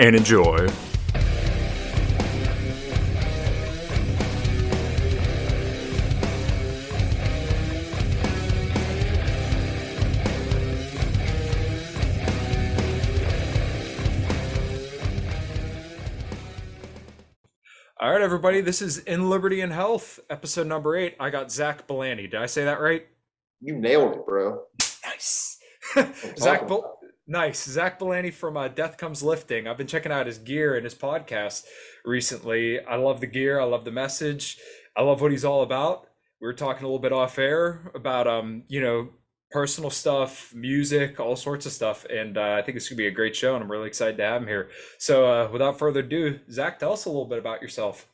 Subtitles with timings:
[0.00, 0.66] and enjoy.
[18.00, 18.62] All right, everybody.
[18.62, 21.14] This is In Liberty and Health, episode number eight.
[21.20, 22.30] I got Zach Belani.
[22.30, 23.06] Did I say that right?
[23.60, 24.62] You nailed it, bro.
[25.04, 25.58] Nice.
[26.38, 26.99] Zach, Bel-
[27.30, 27.64] nice.
[27.64, 29.68] Zach Belani from uh, Death Comes Lifting.
[29.68, 31.64] I've been checking out his gear and his podcast
[32.04, 32.84] recently.
[32.84, 33.60] I love the gear.
[33.60, 34.58] I love the message.
[34.96, 36.08] I love what he's all about.
[36.40, 39.10] We were talking a little bit off air about, um, you know,
[39.52, 42.04] personal stuff, music, all sorts of stuff.
[42.06, 44.16] And uh, I think it's going to be a great show, and I'm really excited
[44.16, 44.70] to have him here.
[44.98, 48.06] So, uh, without further ado, Zach, tell us a little bit about yourself.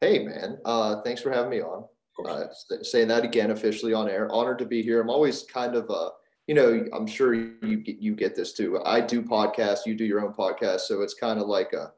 [0.00, 0.58] Hey, man.
[0.64, 1.84] Uh, thanks for having me on.
[2.24, 2.44] Uh,
[2.82, 4.28] saying that again officially on air.
[4.30, 5.00] Honored to be here.
[5.00, 6.10] I'm always kind of, uh,
[6.48, 8.80] you know, I'm sure you get, you get this too.
[8.84, 9.84] I do podcasts.
[9.84, 11.92] You do your own podcast, so it's kind of like a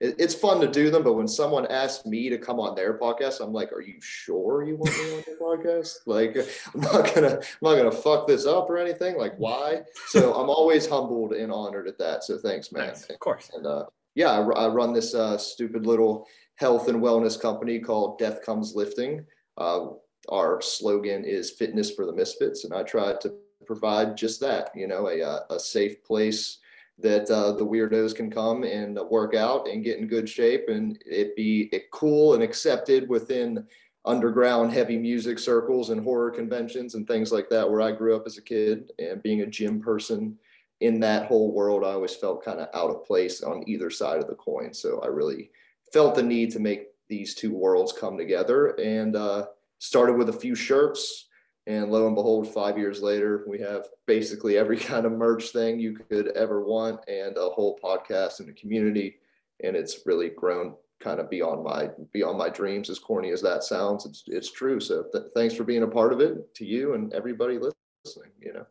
[0.00, 3.44] it's fun to do them, but when someone asks me to come on their podcast,
[3.44, 5.96] I'm like, "Are you sure you want me on your podcast?
[6.06, 6.36] Like,
[6.74, 9.18] I'm not gonna, I'm not gonna fuck this up or anything.
[9.18, 12.24] Like, why?" So I'm always humbled and honored at that.
[12.24, 12.86] So thanks, man.
[12.86, 13.10] Thanks.
[13.10, 13.50] Of course.
[13.52, 18.18] And uh, yeah, I, I, run this uh, stupid little health and wellness company called
[18.18, 19.26] Death Comes Lifting.
[19.58, 19.88] Uh,
[20.30, 23.34] our slogan is "Fitness for the Misfits," and I try to
[23.70, 24.70] provide just that.
[24.74, 26.58] You know, a uh, a safe place
[26.98, 31.02] that uh, the weirdos can come and work out and get in good shape and
[31.06, 33.64] it be cool and accepted within
[34.04, 38.24] underground heavy music circles and horror conventions and things like that where I grew up
[38.26, 40.36] as a kid and being a gym person
[40.80, 44.18] in that whole world I always felt kind of out of place on either side
[44.20, 45.50] of the coin so I really
[45.92, 49.46] felt the need to make these two worlds come together and uh,
[49.78, 51.28] started with a few shirts
[51.70, 55.78] and lo and behold, five years later, we have basically every kind of merch thing
[55.78, 59.16] you could ever want and a whole podcast and a community.
[59.62, 63.62] And it's really grown kind of beyond my beyond my dreams as corny as that
[63.62, 64.04] sounds.
[64.04, 64.80] It's it's true.
[64.80, 68.52] So th- thanks for being a part of it to you and everybody listening you
[68.52, 68.66] know.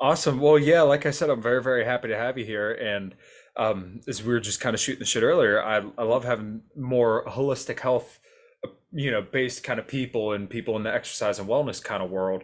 [0.00, 0.40] Awesome.
[0.40, 2.72] Well yeah like i said i'm very very happy to have you here.
[2.72, 3.14] And
[3.56, 6.62] um as we were just kind of shooting the shit earlier i, I love having
[6.74, 8.18] more holistic health
[8.92, 12.10] you know based kind of people and people in the exercise and wellness kind of
[12.10, 12.42] world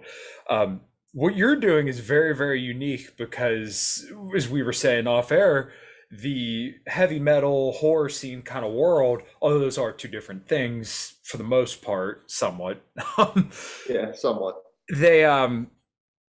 [0.50, 0.80] um,
[1.12, 5.72] what you're doing is very very unique because as we were saying off air
[6.10, 11.36] the heavy metal horror scene kind of world although those are two different things for
[11.36, 12.82] the most part somewhat.
[13.88, 14.62] Yeah somewhat.
[14.92, 15.70] They um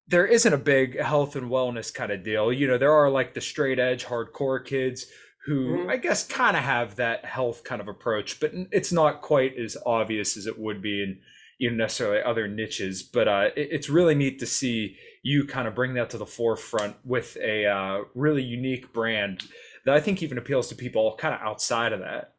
[0.06, 2.52] there isn't a big health and wellness kind of deal.
[2.52, 5.06] You know there are like the straight edge hardcore kids
[5.46, 5.90] who mm-hmm.
[5.90, 9.76] I guess kind of have that health kind of approach, but it's not quite as
[9.84, 11.18] obvious as it would be in
[11.58, 13.02] you know necessarily other niches.
[13.02, 16.26] But uh, it, it's really neat to see you kind of bring that to the
[16.26, 19.42] forefront with a uh, really unique brand
[19.84, 22.34] that I think even appeals to people kind of outside of that.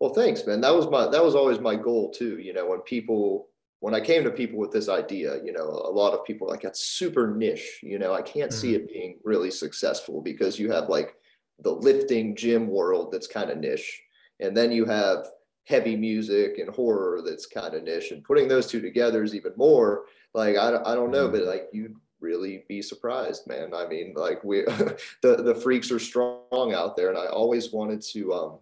[0.00, 0.60] Well, thanks, man.
[0.60, 2.38] That was my that was always my goal too.
[2.38, 3.48] You know, when people
[3.80, 6.62] when I came to people with this idea, you know, a lot of people like
[6.62, 7.80] that's super niche.
[7.82, 8.60] You know, I can't mm-hmm.
[8.60, 11.14] see it being really successful because you have like
[11.60, 14.02] the lifting gym world that's kind of niche.
[14.40, 15.26] And then you have
[15.64, 18.10] heavy music and horror that's kind of niche.
[18.10, 20.04] And putting those two together is even more
[20.34, 21.38] like, I, I don't know, mm-hmm.
[21.38, 23.72] but like you'd really be surprised, man.
[23.74, 24.62] I mean, like we,
[25.22, 28.58] the the freaks are strong out there, and I always wanted to um,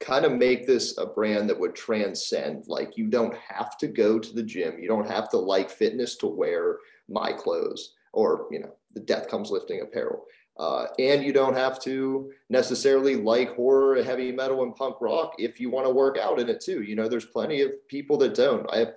[0.00, 2.64] kind of make this a brand that would transcend.
[2.66, 6.16] Like you don't have to go to the gym, you don't have to like fitness
[6.16, 6.78] to wear
[7.08, 10.24] my clothes or you know the Death Comes Lifting apparel.
[10.60, 15.32] Uh, and you don't have to necessarily like horror, and heavy metal, and punk rock
[15.38, 16.82] if you want to work out in it too.
[16.82, 18.68] You know, there's plenty of people that don't.
[18.70, 18.88] I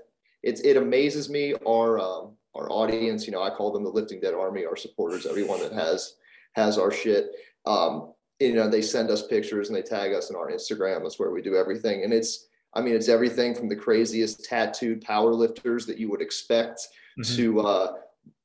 [0.44, 3.26] it's it amazes me our um, our audience.
[3.26, 6.16] You know, I call them the Lifting Dead Army, our supporters, everyone that has
[6.52, 7.32] has our shit.
[7.66, 8.12] Um,
[8.42, 11.04] you know, they send us pictures and they tag us in our Instagram.
[11.04, 15.00] That's where we do everything, and it's I mean, it's everything from the craziest tattooed
[15.00, 17.36] power lifters that you would expect mm-hmm.
[17.38, 17.94] to uh,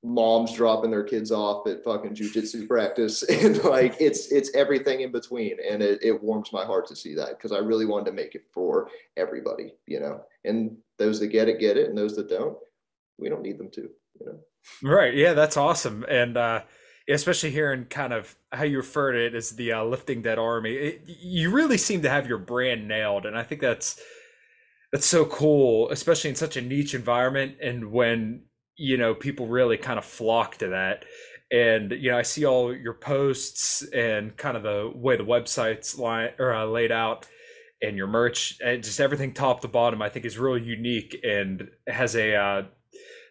[0.09, 3.23] moms dropping their kids off at fucking jujitsu practice.
[3.29, 5.57] And like it's it's everything in between.
[5.71, 8.35] And it, it warms my heart to see that because i really wanted to make
[8.35, 10.23] it for everybody you know?
[10.45, 11.89] And those that get it get it.
[11.89, 12.57] And those that don't
[13.19, 14.39] we don't need them to you know?
[14.83, 15.15] Right.
[15.15, 16.05] Yeah that's awesome.
[16.09, 16.63] And uh
[17.09, 20.75] especially hearing kind of how you refer to it as the uh, lifting dead army
[20.75, 23.27] it, you really seem to have your brand nailed.
[23.27, 24.01] And i think that's
[24.93, 27.57] that's so cool especially in such a niche environment.
[27.63, 28.43] And when
[28.79, 31.05] you know people really kind of flock to that.
[31.51, 35.99] And you know i see all your posts and kind of the way the website's
[35.99, 37.27] line or uh, laid out
[37.81, 41.71] and your merch and just everything top to bottom i think is really unique and
[41.87, 42.63] has a uh,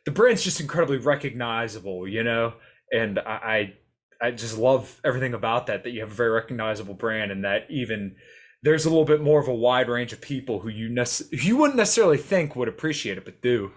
[0.06, 2.54] the brand's just incredibly recognizable you know?
[2.92, 3.74] And I,
[4.22, 7.46] I i just love everything about that that you have a very recognizable brand and
[7.46, 8.16] that even
[8.64, 11.56] there's a little bit more of a wide range of people who you nece- you
[11.56, 13.74] wouldn't necessarily think would appreciate it but do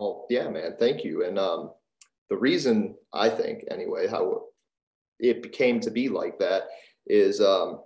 [0.00, 1.24] well, yeah, man, thank you.
[1.24, 1.72] And um,
[2.30, 4.44] the reason I think, anyway, how
[5.18, 6.68] it became to be like that
[7.06, 7.82] is um,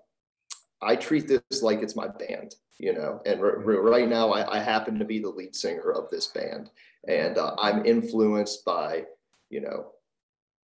[0.81, 3.21] I treat this like it's my band, you know.
[3.27, 6.29] And r- r- right now, I, I, happen to be the lead singer of this
[6.29, 6.71] band,
[7.09, 9.07] and uh, I'm influenced by,
[9.51, 9.87] you know,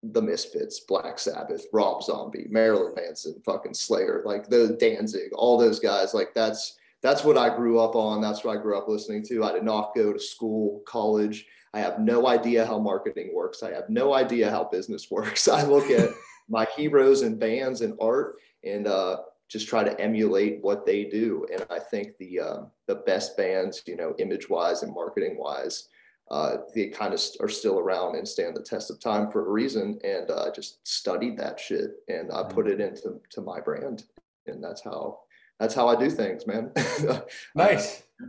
[0.03, 5.81] the Misfits, Black Sabbath, Rob Zombie, Marilyn Manson, fucking Slayer, like the Danzig, all those
[5.81, 6.13] guys.
[6.13, 8.21] Like that's that's what I grew up on.
[8.21, 9.43] That's what I grew up listening to.
[9.43, 11.45] I did not go to school, college.
[11.73, 13.63] I have no idea how marketing works.
[13.63, 15.47] I have no idea how business works.
[15.47, 16.09] I look at
[16.49, 21.45] my heroes and bands and art and uh, just try to emulate what they do.
[21.51, 22.57] And I think the uh,
[22.87, 25.89] the best bands, you know, image wise and marketing wise,
[26.29, 29.51] uh, they kind of are still around and stand the test of time for a
[29.51, 29.99] reason.
[30.03, 34.03] And I uh, just studied that shit and I put it into to my brand,
[34.45, 35.21] and that's how
[35.61, 36.71] that's how I do things, man.
[37.55, 38.01] nice.
[38.19, 38.25] Uh,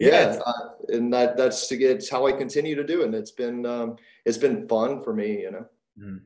[0.00, 0.52] yeah, uh,
[0.88, 3.06] and that that's to get it's how I continue to do it.
[3.06, 5.66] And it's been um, it's been fun for me, you know.
[6.00, 6.20] Mm.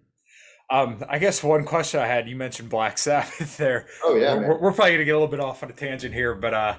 [0.70, 3.86] Um, I guess one question I had, you mentioned Black Sabbath there.
[4.04, 6.36] Oh yeah, we're, we're, probably gonna get a little bit off on a tangent here,
[6.36, 6.78] but uh,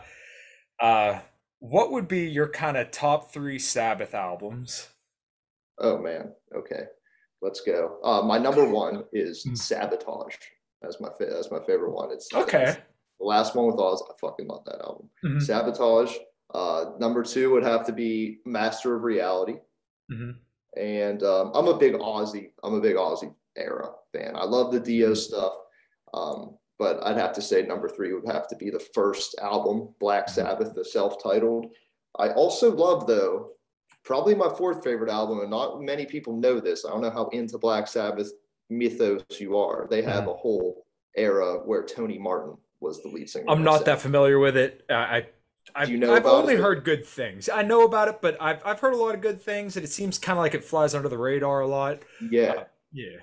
[0.80, 1.20] uh,
[1.60, 4.88] what would be your kind of top three Sabbath albums?
[5.80, 6.84] Oh man, okay,
[7.42, 7.98] let's go.
[8.06, 9.56] Uh, my number one is hmm.
[9.56, 10.36] Sabotage.
[10.82, 12.12] That's my fa- that's my favorite one.
[12.12, 12.78] It's okay.
[13.24, 15.10] The last one with Oz, I fucking love that album.
[15.24, 15.40] Mm-hmm.
[15.40, 16.14] Sabotage.
[16.54, 19.56] Uh, number two would have to be Master of Reality.
[20.12, 20.32] Mm-hmm.
[20.78, 22.52] And um, I'm a big Ozzy.
[22.64, 24.36] I'm a big Ozzy era fan.
[24.36, 25.16] I love the Dio mm-hmm.
[25.16, 25.54] stuff.
[26.14, 29.96] Um, but I'd have to say number three would have to be the first album,
[30.02, 30.42] Black mm-hmm.
[30.42, 31.68] Sabbath, the self-titled.
[32.20, 33.52] I also love though,
[34.04, 36.84] probably my fourth favorite album, and not many people know this.
[36.84, 38.34] I don't know how into Black Sabbath
[38.70, 39.88] mythos you are.
[39.90, 40.30] They have mm-hmm.
[40.32, 40.86] a whole
[41.16, 43.46] era where Tony Martin was the lead singer.
[43.48, 44.86] I'm not that familiar with it.
[44.90, 45.26] I
[45.76, 46.60] I've, you know I've only it?
[46.60, 47.50] heard good things.
[47.50, 49.90] I know about it, but I've I've heard a lot of good things, and it
[49.90, 52.04] seems kind of like it flies under the radar a lot.
[52.30, 53.18] Yeah, uh, yeah,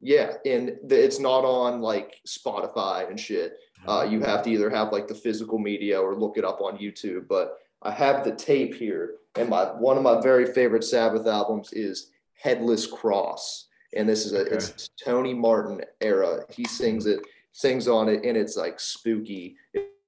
[0.00, 3.58] yeah, and the, it's not on like Spotify and shit.
[3.86, 6.78] Uh, you have to either have like the physical media or look it up on
[6.78, 7.26] YouTube.
[7.28, 11.72] But I have the tape here, and my one of my very favorite Sabbath albums
[11.72, 14.56] is Headless Cross, and this is a okay.
[14.56, 16.44] it's Tony Martin era.
[16.50, 17.20] He sings it
[17.56, 19.56] sings on it, and it's like spooky.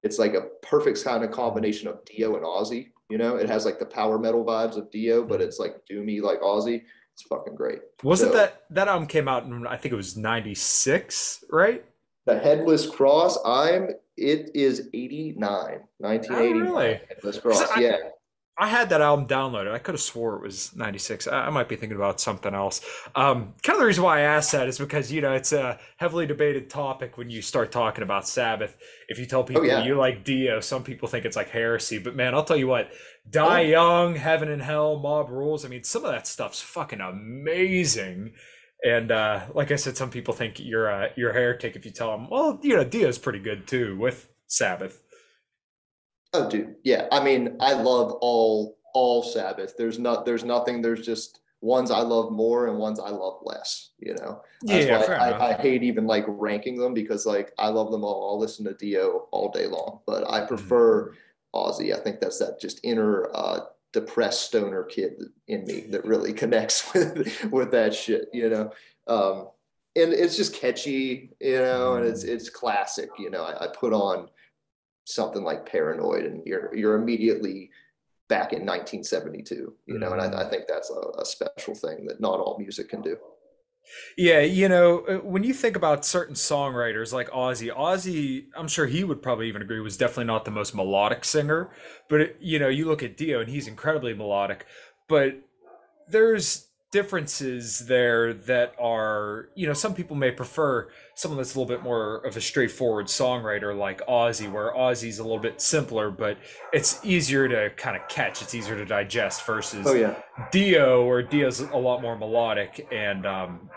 [0.03, 2.91] It's like a perfect kind of combination of Dio and Ozzy.
[3.09, 6.21] You know, it has like the power metal vibes of Dio, but it's like doomy
[6.21, 6.83] like Ozzy.
[7.13, 7.79] It's fucking great.
[8.03, 11.83] Wasn't so, that that album came out in I think it was '96, right?
[12.27, 13.39] The Headless Cross.
[13.43, 13.89] I'm.
[14.15, 15.39] It is '89,
[15.97, 16.29] 1989.
[16.31, 17.01] Oh, really?
[17.09, 17.71] Headless Cross.
[17.71, 17.97] I, yeah.
[18.59, 19.71] I had that album downloaded.
[19.71, 21.27] I could have swore it was 96.
[21.27, 22.81] I, I might be thinking about something else.
[23.15, 25.79] Um, kind of the reason why I asked that is because, you know, it's a
[25.95, 28.75] heavily debated topic when you start talking about Sabbath.
[29.07, 29.85] If you tell people oh, yeah.
[29.85, 31.99] you like Dio, some people think it's like heresy.
[31.99, 32.91] But man, I'll tell you what,
[33.29, 33.65] Die oh.
[33.65, 35.63] Young, Heaven and Hell, Mob Rules.
[35.63, 38.33] I mean, some of that stuff's fucking amazing.
[38.83, 41.91] And uh, like I said, some people think you're a, you're a heretic if you
[41.91, 45.01] tell them, well, you know, Dio's pretty good too with Sabbath.
[46.33, 47.07] Oh, dude, yeah.
[47.11, 49.75] I mean, I love all all Sabbath.
[49.77, 50.81] There's not there's nothing.
[50.81, 53.89] There's just ones I love more and ones I love less.
[53.99, 57.67] You know, That's yeah, why I, I, hate even like ranking them because like I
[57.69, 58.29] love them all.
[58.29, 60.47] I'll listen to Dio all day long, but I mm-hmm.
[60.47, 61.15] prefer mm-hmm.
[61.55, 61.93] Ozzy.
[61.93, 66.93] I think that's that just inner uh, depressed stoner kid in me that really connects
[66.93, 68.29] with with that shit.
[68.33, 68.71] You know.
[69.07, 69.47] Um,
[69.95, 72.35] and it's just catchy, you know, and it's mm-hmm.
[72.35, 73.09] it's classic.
[73.17, 74.29] You know, I, I put on
[75.09, 77.71] something like Paranoid, and you're you're immediately
[78.29, 80.49] back in 1972 you know and I, I mm.
[80.51, 83.17] think that's a, a, special thing that not all music can do
[84.17, 88.85] yeah you know uh, when you think about certain songwriters like ozzy ozzy i'm sure
[88.85, 91.71] he would probably even agree was definitely not the most melodic singer
[92.07, 94.67] but it, you know you look at dio and he's incredibly melodic
[95.07, 95.35] but
[96.07, 101.67] there's differences there that are you know some people may prefer someone that's a little
[101.67, 106.37] bit more of a straightforward songwriter like Ozzy where Ozzy's a little bit simpler but
[106.73, 110.15] it's easier to kind of catch it's easier to digest versus oh yeah.
[110.51, 113.69] Dio or Dio's a lot more melodic and um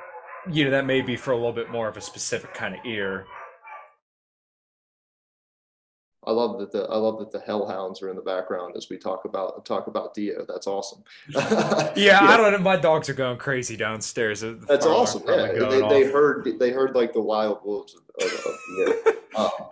[0.50, 2.80] you know that may be for a little bit more of a specific kind of
[2.86, 3.26] ear
[6.24, 8.96] I love that the I love that the hellhounds are in the background as we
[8.96, 10.44] talk about talk about Dio.
[10.46, 11.02] That's awesome.
[11.28, 12.58] yeah, yeah, I don't know.
[12.58, 14.44] My dogs are going crazy downstairs.
[14.68, 15.22] That's awesome.
[15.26, 19.68] Yeah, they, they heard they heard like the wild wolves of, of, of um,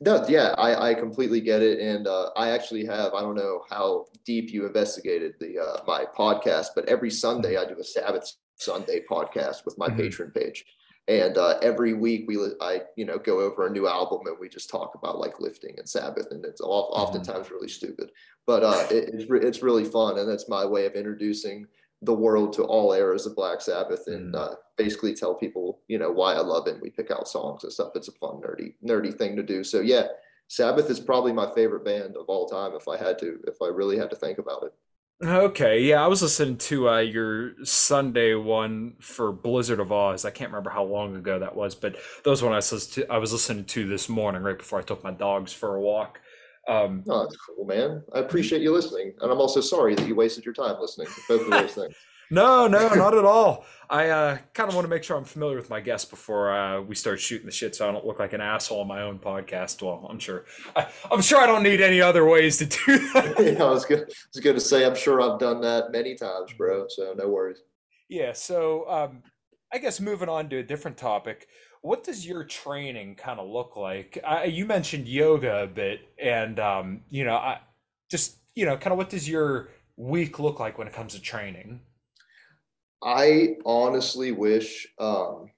[0.00, 3.62] no, yeah, I, I completely get it, and uh, I actually have I don't know
[3.68, 8.32] how deep you investigated the uh, my podcast, but every Sunday I do a Sabbath
[8.56, 10.00] Sunday podcast with my mm-hmm.
[10.00, 10.64] Patreon page
[11.08, 14.48] and uh, every week we i you know go over a new album and we
[14.48, 17.02] just talk about like lifting and sabbath and it's all, mm-hmm.
[17.02, 18.10] oftentimes really stupid
[18.46, 21.66] but uh, it, it's, re- it's really fun and that's my way of introducing
[22.02, 24.52] the world to all eras of black sabbath and mm-hmm.
[24.52, 27.64] uh, basically tell people you know why i love it and we pick out songs
[27.64, 30.04] and stuff it's a fun nerdy nerdy thing to do so yeah
[30.48, 33.66] sabbath is probably my favorite band of all time if i had to if i
[33.66, 34.72] really had to think about it
[35.24, 40.24] Okay, yeah, I was listening to uh, your Sunday one for Blizzard of Ozz.
[40.24, 43.18] I can't remember how long ago that was, but those one I was, to, I
[43.18, 46.18] was listening to this morning right before I took my dogs for a walk.
[46.66, 48.02] Um, oh, that's cool, man.
[48.12, 51.20] I appreciate you listening, and I'm also sorry that you wasted your time listening to
[51.28, 51.94] both of those things.
[52.32, 53.66] No, no, not at all.
[53.90, 56.80] I uh, kind of want to make sure I'm familiar with my guests before uh,
[56.80, 59.18] we start shooting the shit, so I don't look like an asshole on my own
[59.18, 59.82] podcast.
[59.82, 60.46] Well, I'm sure.
[60.74, 63.34] I, am sure I don't need any other ways to do that.
[63.38, 64.00] yeah, I was good.
[64.00, 66.86] I was going to say I'm sure I've done that many times, bro.
[66.88, 67.58] So no worries.
[68.08, 68.32] Yeah.
[68.32, 69.22] So um,
[69.70, 71.48] I guess moving on to a different topic.
[71.82, 74.18] What does your training kind of look like?
[74.26, 77.60] I, you mentioned yoga a bit, and um, you know, I
[78.10, 81.20] just you know, kind of what does your week look like when it comes to
[81.20, 81.80] training?
[83.02, 85.50] I honestly wish um,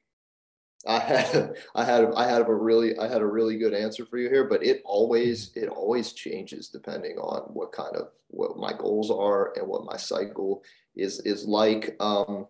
[0.87, 4.19] I had I had I had a really I had a really good answer for
[4.19, 8.73] you here, but it always it always changes depending on what kind of what my
[8.73, 10.63] goals are and what my cycle
[10.97, 11.97] is is like.
[12.01, 12.47] Um,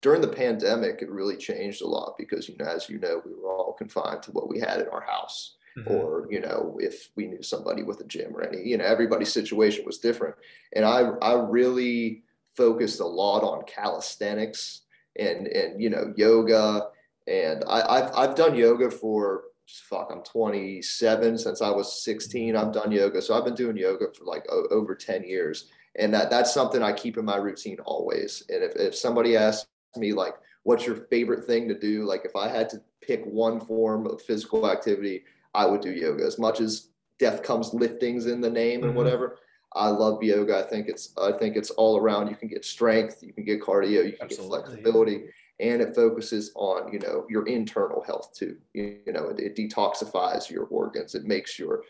[0.00, 3.32] during the pandemic, it really changed a lot because you know, as you know, we
[3.32, 5.56] were all confined to what we had in our house.
[5.76, 5.92] Mm-hmm.
[5.92, 9.32] Or you know, if we knew somebody with a gym or any, you know, everybody's
[9.32, 10.34] situation was different,
[10.74, 12.22] and I I really
[12.58, 14.82] focused a lot on calisthenics
[15.18, 16.88] and and you know yoga.
[17.26, 19.44] And I, have I've done yoga for
[19.88, 23.22] fuck I'm 27 since I was 16 I've done yoga.
[23.22, 25.70] So I've been doing yoga for like o- over 10 years.
[25.96, 28.42] And that that's something I keep in my routine always.
[28.48, 30.34] And if, if somebody asks me like
[30.64, 32.04] what's your favorite thing to do?
[32.04, 35.22] Like if I had to pick one form of physical activity
[35.54, 36.24] I would do yoga.
[36.24, 36.88] As much as
[37.18, 38.98] death comes liftings in the name and mm-hmm.
[38.98, 39.38] whatever
[39.74, 40.58] I love yoga.
[40.58, 42.28] I think it's I think it's all around.
[42.28, 44.58] You can get strength, you can get cardio, you can Absolutely.
[44.58, 45.24] get flexibility,
[45.60, 48.56] and it focuses on you know your internal health too.
[48.72, 51.14] You, you know, it, it, detoxifies your organs.
[51.14, 51.82] It makes your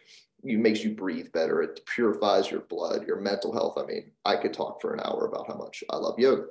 [0.43, 1.63] you makes you breathe better.
[1.63, 3.79] It purifies your blood, your mental health.
[3.79, 6.47] I mean, I could talk for an hour about how much I love yoga.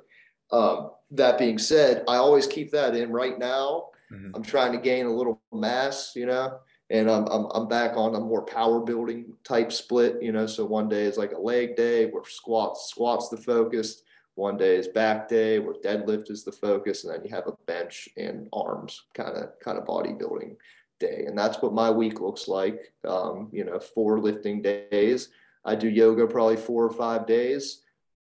[0.50, 3.10] Um, that being said, I always keep that in.
[3.10, 4.30] Right now, mm-hmm.
[4.34, 6.12] I'm trying to gain a little mass.
[6.16, 6.58] You know,
[6.90, 10.46] and I'm, I'm, I'm back on a more power building type split, you know.
[10.46, 14.02] So one day is like a leg day where squats, squats the focus.
[14.34, 17.56] One day is back day where deadlift is the focus, and then you have a
[17.66, 20.56] bench and arms kind of kind of bodybuilding
[21.00, 22.92] day, and that's what my week looks like.
[23.06, 25.30] Um, you know, four lifting days.
[25.64, 27.82] I do yoga probably four or five days.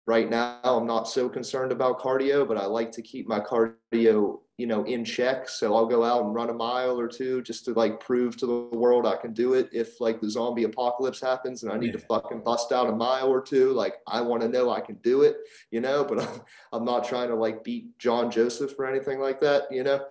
[0.05, 4.40] Right now, I'm not so concerned about cardio, but I like to keep my cardio
[4.57, 5.49] you know, in check.
[5.49, 8.45] So I'll go out and run a mile or two just to like prove to
[8.45, 9.69] the world I can do it.
[9.71, 11.99] If like the zombie apocalypse happens and I need yeah.
[11.99, 14.95] to fucking bust out a mile or two, like I want to know I can
[14.95, 15.37] do it,
[15.71, 16.41] you know, but I'm,
[16.73, 20.05] I'm not trying to like beat John Joseph or anything like that, you know?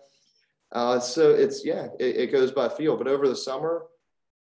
[0.73, 3.87] Uh, so it's, yeah, it, it goes by feel, but over the summer,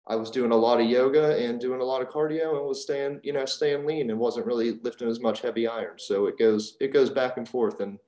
[0.06, 2.82] I was doing a lot of yoga and doing a lot of cardio and was
[2.82, 5.98] staying, you know, staying lean and wasn't really lifting as much heavy iron.
[5.98, 7.78] So it goes, it goes back and forth.
[7.78, 7.98] And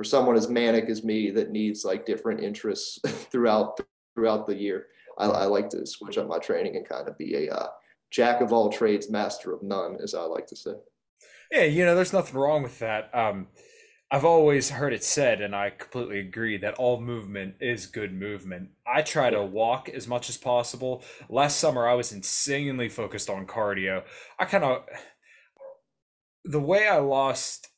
[0.00, 2.98] for someone as manic as me that needs like different interests
[3.30, 3.78] throughout
[4.14, 4.86] throughout the year,
[5.18, 7.66] I, I like to switch up my training and kind of be a uh,
[8.10, 10.70] jack of all trades, master of none, as I like to say.
[11.52, 13.14] Yeah, you know, there's nothing wrong with that.
[13.14, 13.48] Um,
[14.10, 18.70] I've always heard it said, and I completely agree, that all movement is good movement.
[18.86, 21.04] I try to walk as much as possible.
[21.28, 24.04] Last summer, I was insanely focused on cardio.
[24.38, 24.82] I kind of,
[26.46, 27.69] the way I lost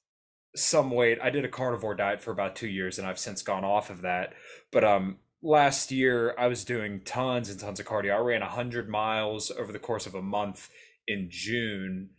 [0.55, 3.65] some weight, I did a carnivore diet for about two years, and I've since gone
[3.65, 4.35] off of that.
[4.71, 8.15] But um, last year, I was doing tons and tons of cardio.
[8.15, 10.69] I ran 100 miles over the course of a month
[11.07, 12.11] in June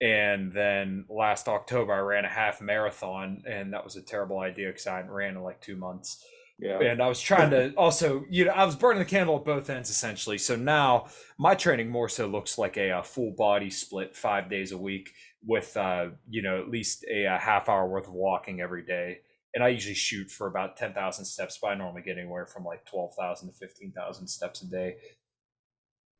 [0.00, 4.68] and then last October, I ran a half marathon, and that was a terrible idea
[4.68, 6.24] because I hadn't ran in like two months.
[6.60, 6.80] Yeah.
[6.80, 9.70] And I was trying to also, you know, I was burning the candle at both
[9.70, 10.38] ends essentially.
[10.38, 11.06] So now
[11.36, 15.12] my training more so looks like a, a full body split five days a week
[15.44, 19.18] with, uh, you know, at least a, a half hour worth of walking every day.
[19.54, 22.84] And I usually shoot for about 10,000 steps, but I normally get anywhere from like
[22.84, 24.96] 12,000 to 15,000 steps a day.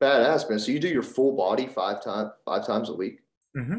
[0.01, 0.59] Badass, man.
[0.59, 3.21] So you do your full body five times, five times a week?
[3.57, 3.79] Mm-hmm.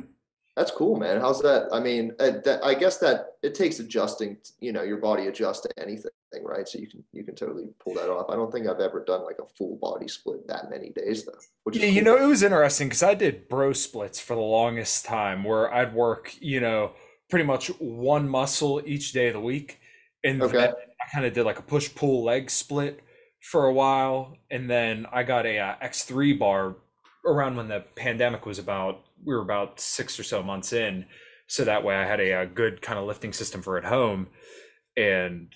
[0.56, 1.22] That's cool, man.
[1.22, 1.70] How's that?
[1.72, 4.38] I mean, uh, that, I guess that it takes adjusting.
[4.60, 6.12] You know, your body adjust to anything,
[6.44, 6.68] right?
[6.68, 8.30] So you can you can totally pull that off.
[8.30, 11.72] I don't think I've ever done like a full body split that many days though.
[11.72, 11.90] yeah, cool.
[11.90, 15.74] you know, it was interesting because I did bro splits for the longest time, where
[15.74, 16.92] I'd work, you know,
[17.30, 19.80] pretty much one muscle each day of the week,
[20.24, 20.68] and okay.
[20.68, 23.02] I kind of did like a push pull leg split
[23.42, 26.76] for a while, and then I got a uh, X3 bar
[27.26, 31.06] around when the pandemic was about we were about six or so months in
[31.48, 34.28] so that way i had a, a good kind of lifting system for at home
[34.98, 35.54] and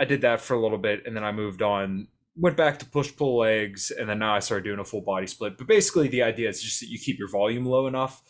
[0.00, 2.86] i did that for a little bit and then i moved on went back to
[2.86, 6.08] push pull legs and then now i started doing a full body split but basically
[6.08, 8.22] the idea is just that you keep your volume low enough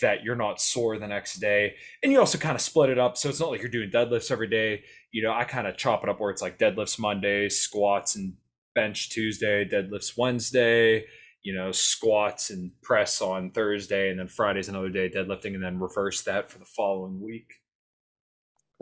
[0.00, 3.16] that you're not sore the next day and you also kind of split it up
[3.16, 6.02] so it's not like you're doing deadlifts every day you know i kind of chop
[6.02, 8.32] it up where it's like deadlifts monday squats and
[8.74, 11.04] bench tuesday deadlifts wednesday
[11.42, 15.78] you know, squats and press on Thursday, and then Friday's another day deadlifting, and then
[15.78, 17.54] reverse that for the following week.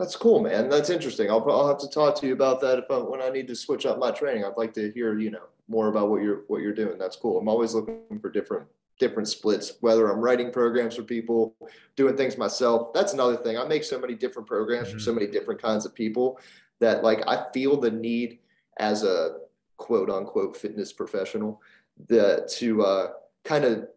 [0.01, 0.67] That's cool, man.
[0.67, 1.29] That's interesting.
[1.29, 3.55] I'll, I'll have to talk to you about that if I, when I need to
[3.55, 4.43] switch up my training.
[4.43, 6.97] I'd like to hear, you know, more about what you're what you're doing.
[6.97, 7.37] That's cool.
[7.37, 8.65] I'm always looking for different
[8.97, 11.53] different splits, whether I'm writing programs for people,
[11.95, 12.93] doing things myself.
[12.93, 13.59] That's another thing.
[13.59, 14.97] I make so many different programs mm-hmm.
[14.97, 16.39] for so many different kinds of people
[16.79, 18.39] that like I feel the need
[18.79, 19.37] as a
[19.77, 21.61] quote unquote fitness professional
[22.07, 23.11] the to uh,
[23.43, 23.87] kind of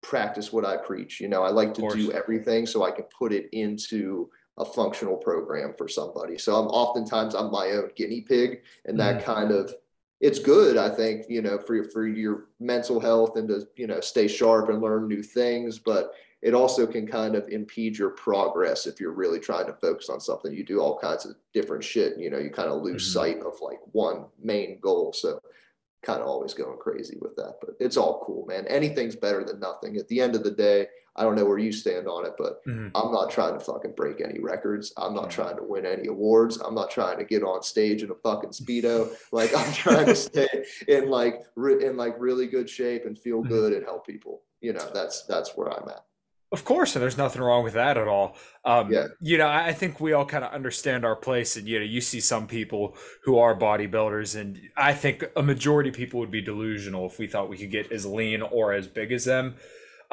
[0.00, 1.20] practice what I preach.
[1.20, 4.30] You know, I like to do everything so I can put it into
[4.60, 6.38] a functional program for somebody.
[6.38, 9.24] So I'm oftentimes I'm my own guinea pig, and that mm.
[9.24, 9.74] kind of
[10.20, 10.76] it's good.
[10.76, 14.68] I think you know for for your mental health and to you know stay sharp
[14.68, 19.12] and learn new things, but it also can kind of impede your progress if you're
[19.12, 20.52] really trying to focus on something.
[20.52, 22.18] You do all kinds of different shit.
[22.18, 23.18] You know, you kind of lose mm-hmm.
[23.18, 25.12] sight of like one main goal.
[25.12, 25.40] So
[26.02, 27.56] kind of always going crazy with that.
[27.60, 28.66] But it's all cool, man.
[28.68, 29.96] Anything's better than nothing.
[29.96, 30.86] At the end of the day,
[31.20, 32.88] I don't know where you stand on it, but mm-hmm.
[32.94, 34.94] I'm not trying to fucking break any records.
[34.96, 36.56] I'm not trying to win any awards.
[36.56, 39.14] I'm not trying to get on stage in a fucking speedo.
[39.32, 40.48] Like I'm trying to stay
[40.88, 43.48] in like re- in like really good shape and feel mm-hmm.
[43.48, 44.42] good and help people.
[44.60, 46.04] You know, that's that's where I'm at.
[46.52, 48.36] Of course, and there's nothing wrong with that at all.
[48.64, 49.08] Um, yeah.
[49.20, 52.00] You know, I think we all kind of understand our place, and you know, you
[52.00, 56.40] see some people who are bodybuilders, and I think a majority of people would be
[56.40, 59.54] delusional if we thought we could get as lean or as big as them.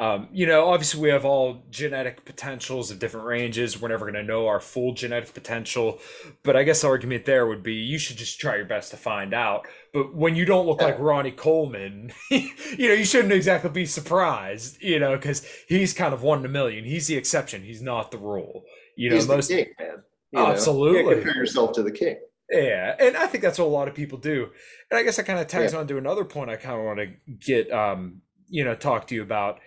[0.00, 3.80] Um, you know, obviously we have all genetic potentials of different ranges.
[3.80, 5.98] We're never going to know our full genetic potential,
[6.44, 8.96] but I guess the argument there would be you should just try your best to
[8.96, 9.66] find out.
[9.92, 10.88] But when you don't look yeah.
[10.88, 16.14] like Ronnie Coleman, you know, you shouldn't exactly be surprised, you know, because he's kind
[16.14, 16.84] of one in a million.
[16.84, 17.64] He's the exception.
[17.64, 18.62] He's not the rule.
[18.96, 20.02] You know, he's most, the king, man.
[20.30, 21.16] You absolutely.
[21.16, 22.18] You compare yourself to the king.
[22.50, 24.48] Yeah, and I think that's what a lot of people do.
[24.90, 25.80] And I guess that kind of tags yeah.
[25.80, 29.14] on to another point I kind of want to get um, you know talk to
[29.14, 29.60] you about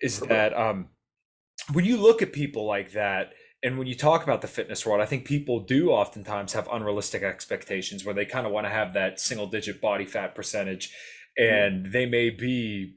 [0.00, 0.88] is that um,
[1.72, 5.00] when you look at people like that and when you talk about the fitness world
[5.00, 8.94] i think people do oftentimes have unrealistic expectations where they kind of want to have
[8.94, 10.90] that single digit body fat percentage
[11.38, 11.54] mm-hmm.
[11.54, 11.92] and mm-hmm.
[11.92, 12.96] they may be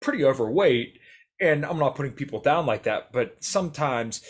[0.00, 0.98] pretty overweight
[1.40, 4.22] and i'm not putting people down like that but sometimes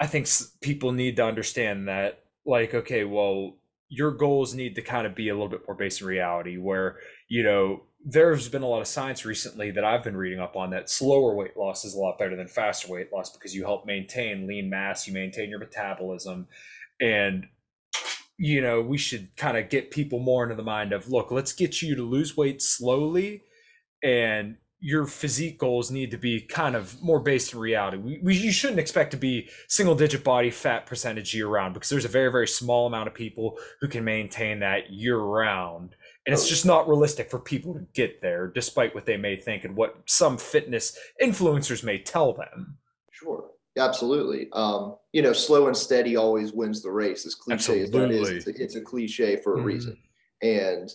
[0.00, 0.28] i think
[0.60, 3.56] people need to understand that like okay well
[3.88, 6.96] your goals need to kind of be a little bit more based in reality where
[7.28, 10.70] you know there's been a lot of science recently that I've been reading up on
[10.70, 13.86] that slower weight loss is a lot better than faster weight loss because you help
[13.86, 16.46] maintain lean mass, you maintain your metabolism.
[17.00, 17.46] And,
[18.36, 21.54] you know, we should kind of get people more into the mind of look, let's
[21.54, 23.42] get you to lose weight slowly
[24.02, 27.96] and your physique goals need to be kind of more based in reality.
[27.96, 31.88] We, we, you shouldn't expect to be single digit body fat percentage year round because
[31.88, 35.96] there's a very, very small amount of people who can maintain that year round.
[36.26, 39.64] And it's just not realistic for people to get there, despite what they may think
[39.64, 42.78] and what some fitness influencers may tell them.
[43.10, 43.50] Sure.
[43.76, 44.48] Absolutely.
[44.52, 47.26] Um, you know, slow and steady always wins the race.
[47.26, 48.18] As cliche Absolutely.
[48.18, 49.66] as that is, it's a, it's a cliche for a mm-hmm.
[49.66, 49.98] reason.
[50.42, 50.90] And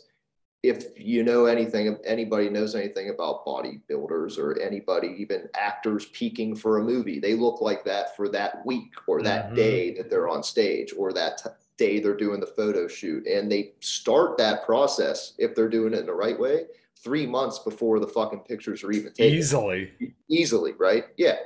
[0.63, 6.77] if you know anything, anybody knows anything about bodybuilders or anybody, even actors peaking for
[6.77, 9.55] a movie, they look like that for that week or that mm-hmm.
[9.55, 13.25] day that they're on stage or that t- day they're doing the photo shoot.
[13.25, 16.65] And they start that process, if they're doing it in the right way,
[17.03, 19.37] three months before the fucking pictures are even taken.
[19.37, 20.13] Easily.
[20.29, 21.05] Easily, right?
[21.17, 21.37] Yeah.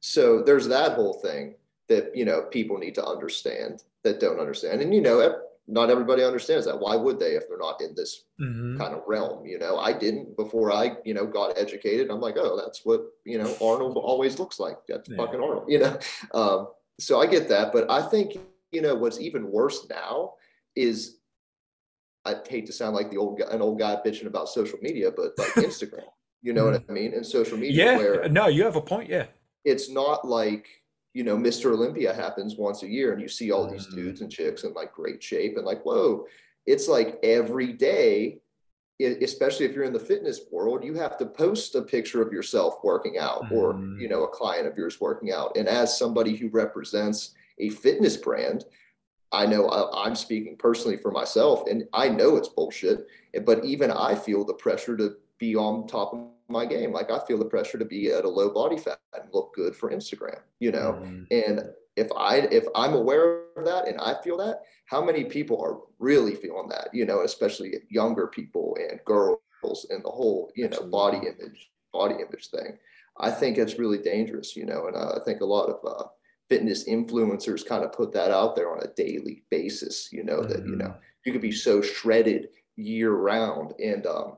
[0.00, 1.54] So there's that whole thing
[1.88, 4.82] that, you know, people need to understand that don't understand.
[4.82, 6.78] And, you know, not everybody understands that.
[6.78, 8.78] Why would they if they're not in this mm-hmm.
[8.78, 9.44] kind of realm?
[9.46, 12.10] You know, I didn't before I, you know, got educated.
[12.10, 14.78] I'm like, oh, that's what you know Arnold always looks like.
[14.86, 15.16] That's yeah.
[15.16, 15.64] fucking Arnold.
[15.68, 15.98] You know,
[16.34, 16.68] um,
[17.00, 18.36] so I get that, but I think
[18.76, 20.34] you know what's even worse now
[20.76, 21.16] is
[22.26, 25.10] I hate to sound like the old guy, an old guy bitching about social media,
[25.10, 26.04] but like Instagram.
[26.42, 26.90] You know what mm-hmm.
[26.90, 27.14] I mean?
[27.14, 27.86] And social media.
[27.86, 27.96] Yeah.
[27.96, 29.08] Where no, you have a point.
[29.08, 29.26] Yeah.
[29.64, 30.66] It's not like
[31.14, 31.72] you know, Mr.
[31.72, 33.96] Olympia happens once a year and you see all these mm-hmm.
[33.96, 36.26] dudes and chicks in like great shape and like, whoa,
[36.66, 38.40] it's like every day,
[39.00, 42.80] especially if you're in the fitness world, you have to post a picture of yourself
[42.84, 45.56] working out or, you know, a client of yours working out.
[45.56, 48.64] And as somebody who represents a fitness brand,
[49.32, 53.06] I know I'm speaking personally for myself and I know it's bullshit,
[53.44, 56.92] but even I feel the pressure to be on top of my game.
[56.92, 59.74] Like I feel the pressure to be at a low body fat and look good
[59.74, 61.00] for Instagram, you know?
[61.02, 61.24] Mm-hmm.
[61.30, 65.60] And if I if I'm aware of that and I feel that, how many people
[65.60, 69.40] are really feeling that, you know, especially younger people and girls
[69.90, 72.78] and the whole, you know, body image, body image thing.
[73.18, 76.04] I think it's really dangerous, you know, and uh, I think a lot of uh,
[76.48, 80.48] fitness influencers kind of put that out there on a daily basis, you know, mm-hmm.
[80.48, 81.00] that, you know, mm-hmm.
[81.24, 83.74] you could be so shredded year round.
[83.82, 84.36] And um,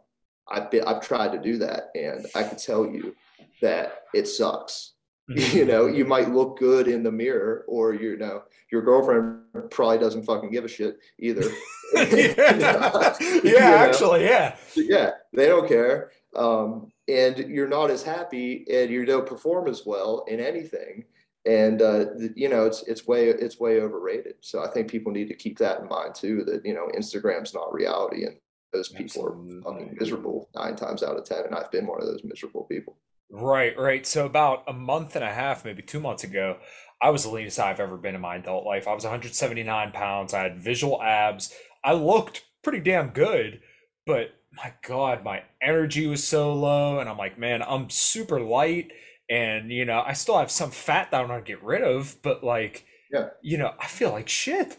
[0.48, 3.14] I've been, I've tried to do that, and I can tell you
[3.60, 4.92] that it sucks.
[5.28, 5.58] Mm-hmm.
[5.58, 9.98] You know, you might look good in the mirror, or you know, your girlfriend probably
[9.98, 11.42] doesn't fucking give a shit either.
[11.94, 18.88] yeah, yeah actually, yeah, yeah, they don't care, um, and you're not as happy, and
[18.88, 21.04] you don't perform as well in anything
[21.48, 22.06] and uh,
[22.36, 24.34] you know it's it's way it's way overrated.
[24.40, 26.44] So I think people need to keep that in mind too.
[26.44, 28.36] That you know Instagram's not reality, and
[28.72, 29.58] those people Absolutely.
[29.58, 32.64] are fucking miserable nine times out of ten, and I've been one of those miserable
[32.64, 32.96] people.
[33.30, 34.06] Right, right.
[34.06, 36.58] So about a month and a half, maybe two months ago,
[37.00, 38.88] I was the leanest I've ever been in my adult life.
[38.88, 40.34] I was 179 pounds.
[40.34, 41.54] I had visual abs.
[41.84, 43.60] I looked pretty damn good,
[44.06, 48.92] but my God, my energy was so low, and I'm like, man, I'm super light,
[49.30, 52.16] and you know, I still have some fat that I want to get rid of,
[52.22, 54.78] but like, yeah, you know, I feel like shit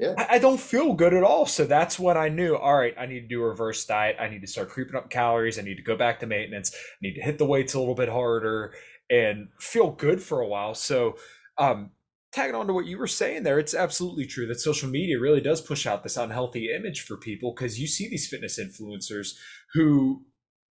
[0.00, 0.14] yeah.
[0.16, 1.44] I, I, don't feel good at all.
[1.44, 4.16] So that's when I knew, all right, I need to do a reverse diet.
[4.18, 5.58] I need to start creeping up calories.
[5.58, 6.72] I need to go back to maintenance.
[6.74, 8.72] I need to hit the weights a little bit harder
[9.10, 10.74] and feel good for a while.
[10.74, 11.16] So,
[11.58, 11.90] um,
[12.32, 15.40] tagging on to what you were saying there, it's absolutely true that social media really
[15.42, 19.34] does push out this unhealthy image for people because you see these fitness influencers
[19.74, 20.24] who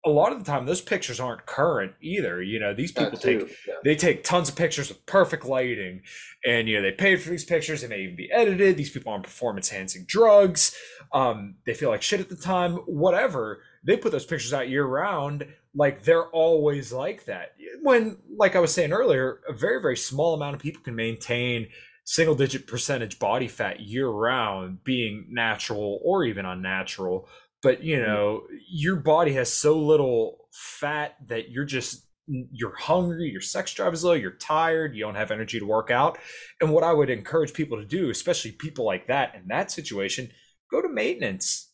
[0.07, 3.41] a lot of the time those pictures aren't current either you know these people take
[3.67, 3.75] yeah.
[3.85, 6.03] they take tons of pictures with perfect lighting
[6.45, 9.13] and you know they paid for these pictures they may even be edited these people
[9.13, 10.77] are on performance enhancing drugs
[11.13, 14.85] um, they feel like shit at the time whatever they put those pictures out year
[14.85, 19.97] round like they're always like that when like i was saying earlier a very very
[19.97, 21.67] small amount of people can maintain
[22.05, 27.27] single digit percentage body fat year round being natural or even unnatural
[27.65, 33.41] but you know your body has so little fat that you're just you're hungry your
[33.41, 36.19] sex drive is low you're tired you don't have energy to work out.
[36.61, 40.31] And what i would encourage people to do especially people like that in that situation
[40.71, 41.71] go to maintenance.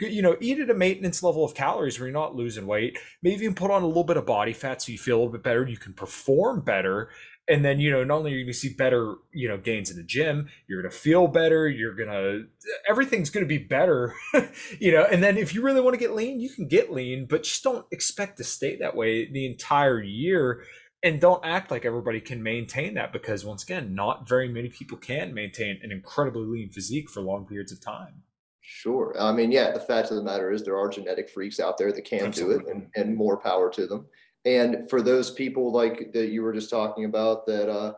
[0.00, 2.98] You know eat at a maintenance level of calories where you're not losing weight.
[3.22, 5.32] Maybe even put on a little bit of body fat so you feel a little
[5.32, 7.08] bit better you can perform better
[7.48, 9.90] and then you know not only are you going to see better you know gains
[9.90, 12.44] in the gym you're going to feel better you're going to
[12.88, 14.14] everything's going to be better
[14.78, 15.04] you know?
[15.04, 17.62] And then if you really want to get lean you can get lean but just
[17.62, 20.64] don't expect to stay that way the entire year.
[21.04, 24.96] And don't act like everybody can maintain that because once again not very many people
[24.96, 28.22] can maintain an incredibly lean physique for long periods of time.
[28.60, 29.12] Sure.
[29.18, 31.90] I mean yeah the fact of the matter is there are genetic freaks out there
[31.90, 32.58] that can Absolutely.
[32.58, 34.06] do it and, and more power to them
[34.44, 37.92] and for those people like that you were just talking about that uh,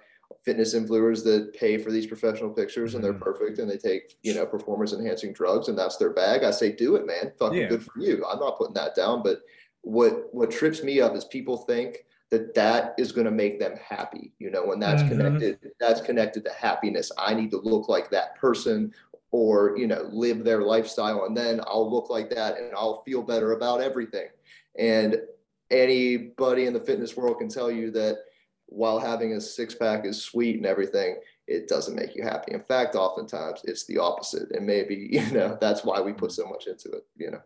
[0.44, 3.22] fitness influencers that pay for these professional pictures and they're mm-hmm.
[3.22, 6.72] perfect and they take, you know, performance enhancing drugs and that's their bag, I say,
[6.72, 7.33] do it, man.
[7.38, 7.68] Fucking yeah.
[7.68, 8.24] good for you.
[8.26, 9.40] I'm not putting that down, but
[9.85, 13.74] what what trips me up is people think that that is going to make them
[13.76, 15.18] happy you know when that's mm-hmm.
[15.18, 18.92] connected that's connected to happiness i need to look like that person
[19.30, 23.22] or you know live their lifestyle and then i'll look like that and i'll feel
[23.22, 24.28] better about everything
[24.78, 25.16] and
[25.70, 28.18] anybody in the fitness world can tell you that
[28.66, 32.61] while having a six pack is sweet and everything it doesn't make you happy in
[32.61, 36.66] fact oftentimes it's the opposite and maybe you know that's why we put so much
[36.66, 37.40] into it you know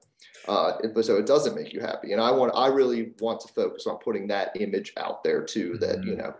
[0.46, 3.48] uh, but so it doesn't make you happy and i want i really want to
[3.48, 6.22] focus on putting that image out there too that you mm-hmm.
[6.22, 6.35] know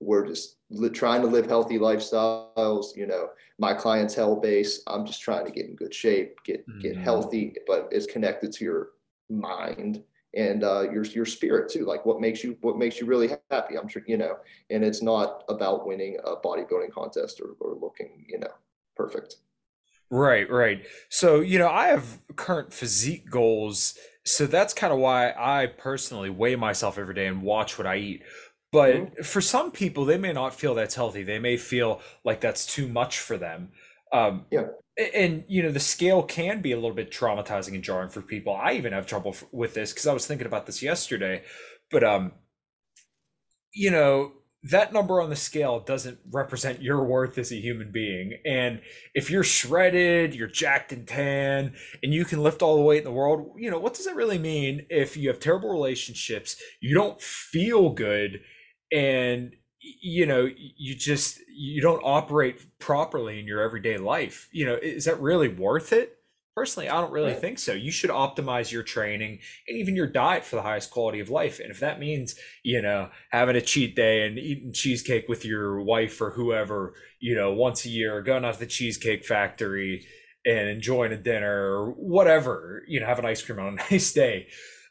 [0.00, 3.28] we're just li- trying to live healthy lifestyles you know
[3.58, 7.02] my clientele base i'm just trying to get in good shape get get mm-hmm.
[7.02, 8.90] healthy but it's connected to your
[9.30, 10.02] mind
[10.38, 11.84] and uh, your your spirit too.
[11.84, 13.76] Like what makes you what makes you really happy.
[13.76, 14.36] I'm sure you know.
[14.70, 18.52] And it's not about winning a bodybuilding contest or, or looking you know
[18.96, 19.36] perfect.
[20.10, 20.86] Right, right.
[21.08, 23.98] So you know, I have current physique goals.
[24.24, 27.96] So that's kind of why I personally weigh myself every day and watch what I
[27.96, 28.22] eat.
[28.70, 29.22] But mm-hmm.
[29.22, 31.22] for some people, they may not feel that's healthy.
[31.22, 33.70] They may feel like that's too much for them.
[34.12, 34.66] Um, yeah.
[35.14, 38.54] and you know the scale can be a little bit traumatizing and jarring for people.
[38.54, 41.42] I even have trouble with this because i was thinking about this yesterday
[41.90, 42.32] but um
[43.72, 44.32] you know
[44.64, 48.32] that number on the scale doesn't represent your worth as a human being.
[48.44, 48.80] And
[49.14, 53.04] if you're shredded you're jacked and tan and you can lift all the weight in
[53.04, 56.94] the world you know what does that really mean if you have terrible relationships you
[56.94, 58.40] don't feel good
[58.92, 59.54] and
[60.00, 64.48] you know you just you don't operate properly in your everyday life.
[64.52, 66.14] You know is that really worth it?
[66.54, 67.40] Personally i don't really right.
[67.40, 67.72] think so.
[67.72, 71.60] You should optimize your training and even your diet for the highest quality of life.
[71.60, 75.80] And if that means you know having a cheat day and eating cheesecake with your
[75.82, 80.04] wife or whoever you know once a year going out to the cheesecake factory
[80.44, 84.12] and enjoying a dinner or whatever you know have an ice cream on a nice
[84.12, 84.48] day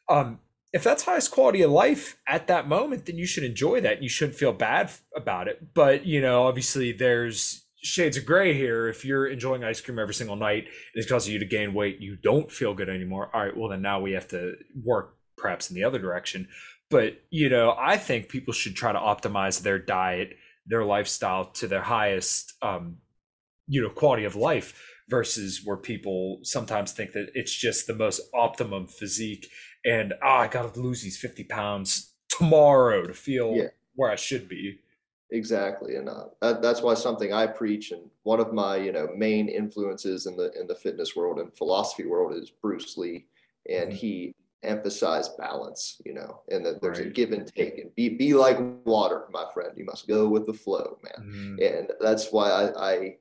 [0.09, 0.39] um
[0.77, 4.03] if that's highest quality of life at that moment, then you should enjoy that.
[4.03, 5.73] You shouldn't feel bad about it.
[5.73, 8.87] But, you know, obviously there's shades of gray here.
[8.87, 11.99] If you're enjoying ice cream every single night and it's causing you to gain weight,
[11.99, 13.31] you don't feel good anymore.
[13.33, 16.47] All right, well, then now we have to work perhaps in the other direction.
[16.91, 20.37] But, you know, I think people should try to optimize their diet,
[20.67, 22.97] their lifestyle to their highest, um,
[23.67, 28.21] you know, quality of life versus where people sometimes think that it's just the most
[28.33, 29.49] optimum physique
[29.87, 33.67] and oh, I got to lose these 50 pounds tomorrow to feel yeah.
[33.95, 34.79] where I should be.
[35.31, 39.09] Exactly, and uh, that, that's why something I preach, and one of my you know
[39.15, 43.25] main influences in the in the fitness world and philosophy world is Bruce Lee,
[43.69, 43.97] and mm-hmm.
[43.97, 47.07] he emphasized balance, you know, and that there's right.
[47.07, 49.71] a give and take, and be be like water, my friend.
[49.75, 51.29] You must go with the flow, man.
[51.29, 51.75] Mm-hmm.
[51.77, 53.15] And that's why I, I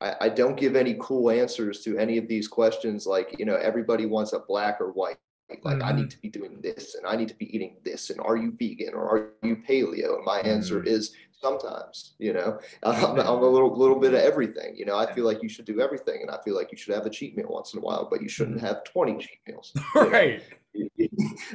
[0.00, 3.06] I, I don't give any cool answers to any of these questions.
[3.06, 5.16] Like, you know, everybody wants a black or white
[5.48, 5.82] like mm-hmm.
[5.82, 6.08] I need mm-hmm.
[6.08, 8.94] to be doing this and I need to be eating this and are you vegan
[8.94, 10.16] or are you paleo?
[10.16, 10.48] And my mm-hmm.
[10.48, 14.76] answer is sometimes, you know, I'm, I'm, a little little bit of everything.
[14.76, 16.94] You know, I feel like you should do everything and I feel like you should
[16.94, 18.66] have a cheat meal once in a while, but you shouldn't mm-hmm.
[18.66, 19.72] have 20 cheat meals.
[19.94, 20.42] right.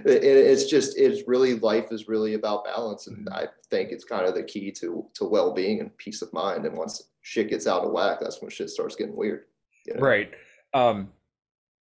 [0.04, 4.26] It, it's just it's really life is really about balance and I think it's kind
[4.26, 7.84] of the key to to well-being and peace of mind and once shit gets out
[7.84, 9.44] of whack that's when shit starts getting weird.
[9.86, 10.00] You know?
[10.00, 10.32] Right.
[10.74, 11.10] Um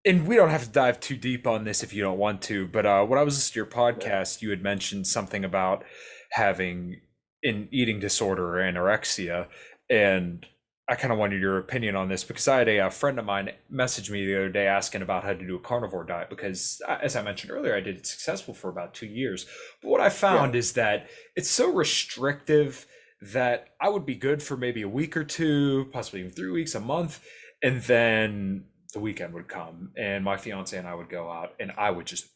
[0.06, 2.68] and we don't have to dive too deep on this if you don't want to,
[2.68, 5.84] but uh, when I was listening to your podcast, you had mentioned something about
[6.32, 7.02] having
[7.44, 9.48] an eating disorder or anorexia,
[9.90, 10.46] and
[10.90, 13.26] I kind of wanted your opinion on this because I had a, a, friend of
[13.26, 16.82] mine message me the other day asking about how to do a carnivore diet because,
[16.88, 19.46] uh, as I mentioned earlier, I did it successful for about two years.
[19.84, 20.60] But what I found yeah.
[20.60, 22.88] is that it's so restrictive
[23.22, 26.74] that I would be good for maybe a week or two, possibly even three weeks,
[26.74, 27.24] a month,
[27.62, 31.72] and then the weekend would come and my fiance and I would go out and
[31.78, 32.28] I would just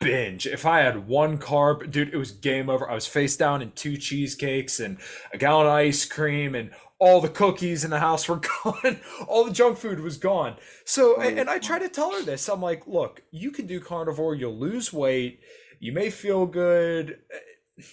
[0.00, 0.46] binge.
[0.46, 2.88] If I had one carb, dude, it was game over.
[2.88, 4.98] I was face down in two cheesecakes and
[5.32, 9.00] a gallon of ice cream and all the cookies in the house were gone.
[9.26, 10.56] all the junk food was gone.
[10.84, 12.48] So, and, and I try to tell her this.
[12.48, 15.40] I'm like, look, you can do carnivore, you'll lose weight,
[15.80, 17.84] you may feel good, eh,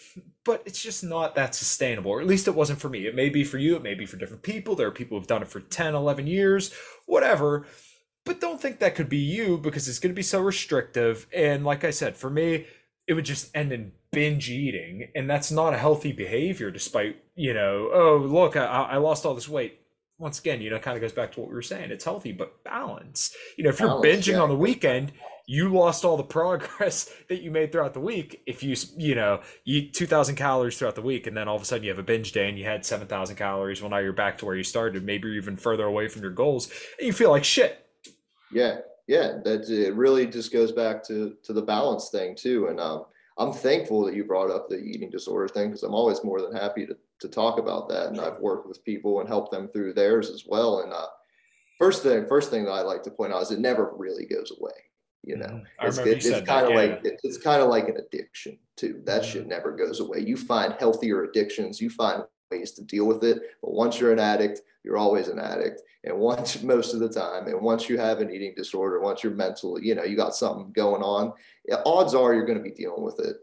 [0.44, 2.12] but it's just not that sustainable.
[2.12, 3.08] Or at least it wasn't for me.
[3.08, 4.76] It may be for you, it may be for different people.
[4.76, 6.74] There are people who've done it for 10, 11 years,
[7.06, 7.66] whatever
[8.26, 11.28] but don't think that could be you because it's going to be so restrictive.
[11.36, 12.66] And like I said, for me,
[13.08, 16.72] it would just end in binge eating, and that's not a healthy behavior.
[16.72, 19.80] Despite you know, oh look, I, I lost all this weight.
[20.18, 21.90] Once again, you know, kind of goes back to what we were saying.
[21.90, 23.36] It's healthy, but balance.
[23.58, 24.42] You know, if you're balance, binging yeah.
[24.42, 25.14] on the weekend,
[25.48, 28.42] you lost all the progress that you made throughout the week.
[28.46, 31.66] If you, you know, eat 2,000 calories throughout the week and then all of a
[31.66, 34.38] sudden you have a binge day and you had 7,000 calories, well, now you're back
[34.38, 37.32] to where you started, maybe you're even further away from your goals and you feel
[37.32, 37.86] like shit.
[38.52, 42.68] Yeah, yeah, that it really just goes back to to the balance thing too.
[42.68, 43.06] And um,
[43.38, 46.56] I'm thankful that you brought up the eating disorder thing because I'm always more than
[46.56, 48.08] happy to to talk about that.
[48.08, 50.80] And I've worked with people and helped them through theirs as well.
[50.80, 51.08] And uh,
[51.78, 54.52] first thing, first thing that I like to point out is it never really goes
[54.60, 54.72] away.
[55.24, 55.88] You know, mm-hmm.
[55.88, 56.76] it's, it, it's kind of yeah.
[56.76, 59.02] like it, it's kind of like an addiction too.
[59.06, 59.32] That mm-hmm.
[59.32, 60.20] shit never goes away.
[60.20, 61.80] You find healthier addictions.
[61.80, 63.42] You find ways to deal with it.
[63.62, 65.82] But once you're an addict, you're always an addict.
[66.04, 69.34] And once, most of the time, and once you have an eating disorder, once you're
[69.34, 71.34] mental, you know, you got something going on,
[71.86, 73.38] odds are you're going to be dealing with it.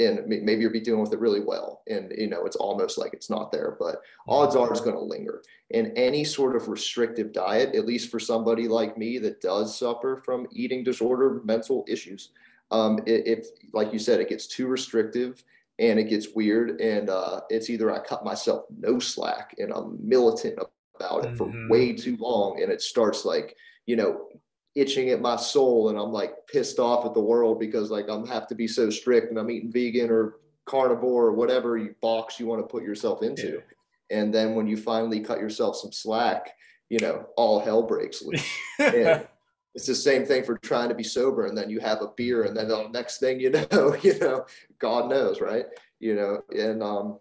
[0.00, 1.82] And maybe you'll be dealing with it really well.
[1.88, 3.96] And, you know, it's almost like it's not there, but
[4.28, 5.42] odds are it's going to linger.
[5.72, 10.22] And any sort of restrictive diet, at least for somebody like me that does suffer
[10.24, 12.30] from eating disorder, mental issues,
[12.70, 15.42] um, if, like you said, it gets too restrictive,
[15.78, 19.96] and it gets weird and uh, it's either i cut myself no slack and i'm
[20.02, 20.58] militant
[20.96, 21.36] about it mm-hmm.
[21.36, 24.28] for way too long and it starts like you know
[24.74, 28.26] itching at my soul and i'm like pissed off at the world because like i'm
[28.26, 30.34] have to be so strict and i'm eating vegan or
[30.66, 34.18] carnivore or whatever box you want to put yourself into yeah.
[34.18, 36.54] and then when you finally cut yourself some slack
[36.90, 38.46] you know all hell breaks loose
[39.78, 42.42] it's the same thing for trying to be sober and then you have a beer
[42.42, 44.44] and then the next thing you know you know
[44.80, 45.66] god knows right?
[46.00, 47.20] You know and um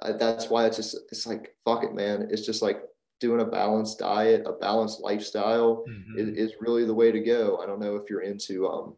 [0.00, 2.28] I, that's why it's just it's like fuck it man.
[2.30, 2.84] It's just like
[3.20, 6.18] doing a balanced diet a balanced lifestyle mm-hmm.
[6.18, 7.58] is, is really the way to go.
[7.62, 8.94] I don't know if you're into um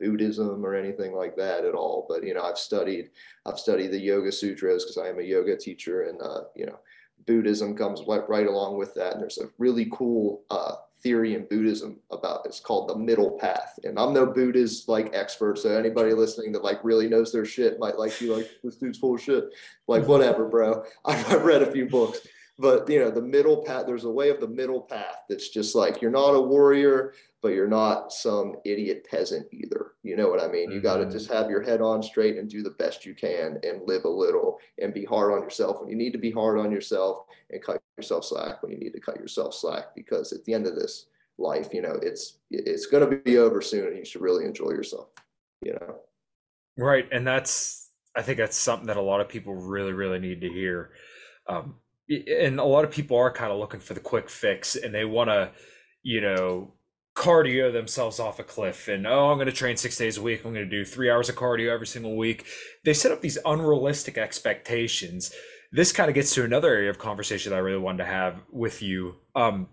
[0.00, 3.10] buddhism or anything like that at all but you know i've studied
[3.46, 6.78] i've studied the yoga sutras because i am a yoga teacher and uh you know
[7.26, 11.46] buddhism comes right, right along with that and there's a really cool uh theory in
[11.46, 13.78] Buddhism about it's called the middle path.
[13.84, 17.78] And I'm no Buddhist like expert, so anybody listening that like really knows their shit
[17.78, 19.44] might like be like, this dude's full of shit.
[19.86, 20.84] Like whatever, bro.
[21.04, 22.26] I've read a few books,
[22.58, 23.86] but you know the middle path.
[23.86, 27.48] There's a way of the middle path that's just like you're not a warrior, but
[27.48, 29.92] you're not some idiot peasant either.
[30.02, 30.70] You know what I mean?
[30.70, 31.12] You got to mm-hmm.
[31.12, 34.08] just have your head on straight and do the best you can and live a
[34.08, 37.62] little and be hard on yourself when you need to be hard on yourself and
[37.62, 40.74] cut yourself slack when you need to cut yourself slack because at the end of
[40.74, 41.06] this
[41.38, 44.70] life, you know, it's it's going to be over soon and you should really enjoy
[44.70, 45.08] yourself,
[45.62, 46.00] you know.
[46.76, 50.40] Right, and that's I think that's something that a lot of people really really need
[50.40, 50.90] to hear.
[51.48, 51.76] Um,
[52.08, 55.04] and a lot of people are kind of looking for the quick fix and they
[55.04, 55.50] want to,
[56.02, 56.72] you know,
[57.18, 60.44] cardio themselves off a cliff and oh i'm going to train six days a week.
[60.44, 62.46] I'm going to do three hours of cardio every single week.
[62.84, 65.32] They set up these unrealistic expectations.
[65.72, 68.36] This kind of gets to another area of conversation that i really wanted to have
[68.52, 69.16] with you.
[69.34, 69.66] Um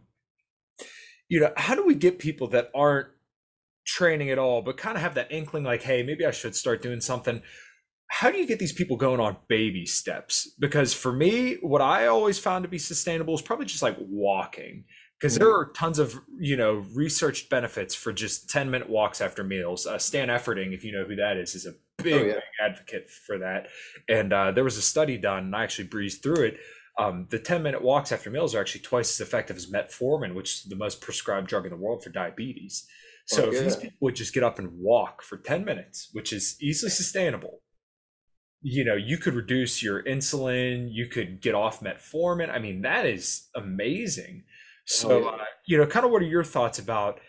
[1.29, 3.09] you know how do we get people that aren't
[3.85, 6.81] training at all but kind of have that inkling like hey maybe i should start
[6.81, 7.43] doing something.
[8.07, 10.51] How do you get these people going on baby steps?
[10.57, 14.85] Because for me what i always found to be sustainable is probably just like walking
[15.19, 19.43] because there are tons of you know researched benefits for just 10 minute walks after
[19.43, 19.85] meals.
[19.85, 21.73] Uh, stan efferding if you know who that is is a
[22.03, 22.33] big, oh, yeah.
[22.33, 23.67] big advocate for that.
[24.09, 26.57] And uh, there was a study done and i actually breezed through it.
[26.97, 30.53] Um, the 10 minute walks after meals are actually twice as effective as metformin which
[30.53, 32.87] is the most prescribed drug in the world for diabetes.
[33.27, 36.31] So oh, if these people would just get up and walk for 10 minutes which
[36.31, 37.61] is easily sustainable
[38.61, 42.49] you know you could reduce your insulin you could get off metformin.
[42.49, 44.43] I mean that is amazing
[44.85, 47.19] so, oh, uh, you know, kind of what are your thoughts about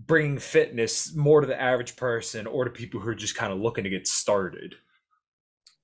[0.00, 3.58] bringing fitness more to the average person or to people who are just kind of
[3.58, 4.74] looking to get started?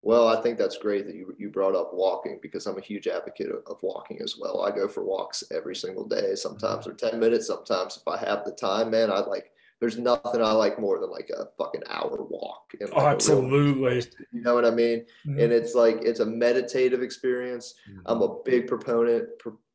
[0.03, 3.07] Well, I think that's great that you, you brought up walking because I'm a huge
[3.07, 4.62] advocate of, of walking as well.
[4.62, 6.35] I go for walks every single day.
[6.35, 6.96] Sometimes mm-hmm.
[6.99, 7.46] they're 10 minutes.
[7.46, 11.11] Sometimes if I have the time, man, I like, there's nothing I like more than
[11.11, 12.73] like a fucking hour walk.
[12.81, 14.07] Like oh, absolutely.
[14.33, 15.05] you know what I mean?
[15.27, 15.38] Mm-hmm.
[15.38, 17.75] And it's like, it's a meditative experience.
[17.90, 18.01] Mm-hmm.
[18.07, 19.29] I'm a big proponent,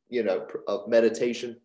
[0.09, 1.57] you know, of meditation.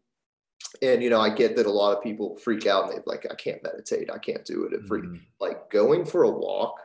[0.83, 3.26] And, you know, I get that a lot of people freak out and they're like,
[3.31, 4.11] I can't meditate.
[4.11, 4.72] I can't do it.
[4.85, 5.16] Mm-hmm.
[5.40, 6.76] Like going for a walk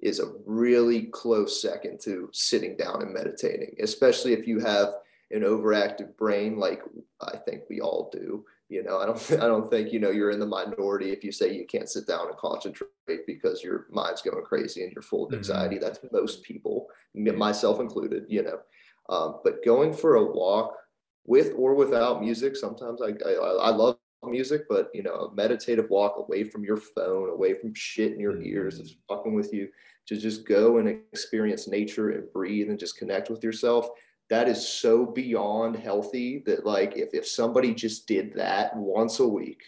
[0.00, 4.88] is a really close second to sitting down and meditating, especially if you have
[5.30, 6.82] an overactive brain, like
[7.20, 8.44] I think we all do.
[8.68, 11.32] You know, I don't, I don't think, you know, you're in the minority if you
[11.32, 12.88] say you can't sit down and concentrate
[13.26, 15.38] because your mind's going crazy and you're full of mm-hmm.
[15.38, 15.76] anxiety.
[15.76, 15.84] Mm-hmm.
[15.84, 18.58] That's most people, myself included, you know.
[19.08, 20.74] Um, but going for a walk
[21.26, 22.56] with or without music.
[22.56, 26.76] Sometimes I, I, I love music, but you know, a meditative walk away from your
[26.76, 28.46] phone, away from shit in your mm-hmm.
[28.46, 29.68] ears that's fucking with you,
[30.06, 33.88] to just go and experience nature and breathe and just connect with yourself.
[34.28, 39.26] That is so beyond healthy that like if, if somebody just did that once a
[39.26, 39.62] week,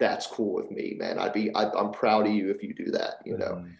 [0.00, 1.18] that's cool with me, man.
[1.18, 3.56] I'd be I, am proud of you if you do that, you know.
[3.56, 3.70] Mm-hmm.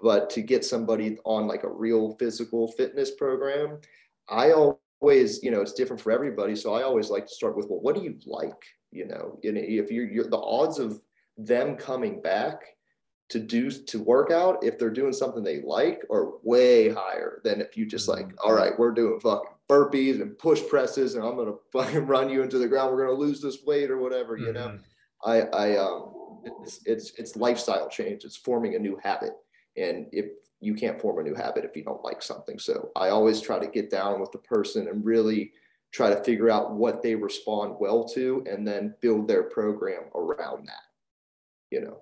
[0.00, 3.78] But to get somebody on like a real physical fitness program,
[4.28, 4.78] I always,
[5.12, 6.56] you know, it's different for everybody.
[6.56, 8.62] So I always like to start with, well, what do you like?
[8.90, 11.00] You know, and if you're, you're the odds of
[11.36, 12.62] them coming back
[13.30, 17.60] to do to work out if they're doing something they like are way higher than
[17.60, 18.36] if you just like, mm-hmm.
[18.44, 22.42] all right, we're doing fucking burpees and push presses and I'm gonna fucking run you
[22.42, 22.92] into the ground.
[22.92, 24.68] We're gonna lose this weight or whatever, you know.
[24.68, 25.30] Mm-hmm.
[25.30, 26.12] I I um
[26.62, 28.24] it's it's it's lifestyle change.
[28.24, 29.32] It's forming a new habit.
[29.76, 30.26] And if
[30.64, 32.58] you can't form a new habit if you don't like something.
[32.58, 35.52] So I always try to get down with the person and really
[35.92, 40.66] try to figure out what they respond well to and then build their program around
[40.66, 40.82] that.
[41.70, 42.00] You know,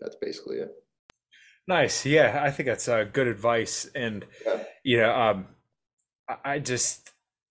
[0.00, 0.70] that's basically it.
[1.68, 2.06] Nice.
[2.06, 3.88] Yeah, I think that's uh, good advice.
[3.94, 4.62] And, yeah.
[4.82, 5.46] you know, um,
[6.44, 7.10] I just,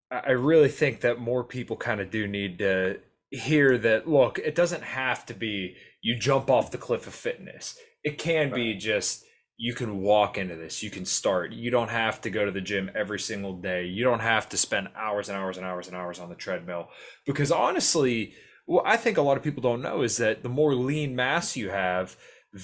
[0.09, 2.99] I really think that more people kind of do need to
[3.29, 7.77] hear that, look, it doesn't have to be you jump off the cliff of fitness.
[8.03, 8.55] It can right.
[8.55, 9.23] be just,
[9.57, 11.51] you can walk into this you can start.
[11.51, 13.85] You don't have to go to the gym every single day.
[13.85, 16.89] You don't have to spend hours and hours and hours and hours on the treadmill.
[17.25, 18.33] Because honestly
[18.65, 21.55] what i think a lot of people don't know is that the more lean mass
[21.55, 22.17] you have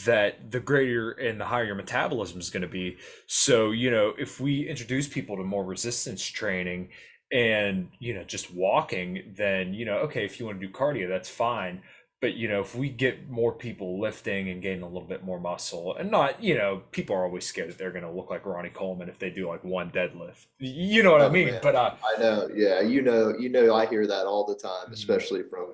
[0.06, 2.98] that the greater and the higher your metabolism is going to be.
[3.28, 6.90] So you know if we introduce people to more resistance training
[7.32, 11.10] and you know just walking then you know okay if you want to do cardio
[11.10, 11.82] that's fine
[12.24, 15.42] but you know if we get more people lifting and gaining a little bit more
[15.42, 18.46] muscle and not you know people are always scared that they're going to look like
[18.46, 21.60] ronnie coleman if they do like one deadlift you know what oh, i mean man.
[21.62, 24.86] but uh, i know yeah you know you know i hear that all the time
[24.86, 24.94] mm-hmm.
[24.94, 25.74] especially from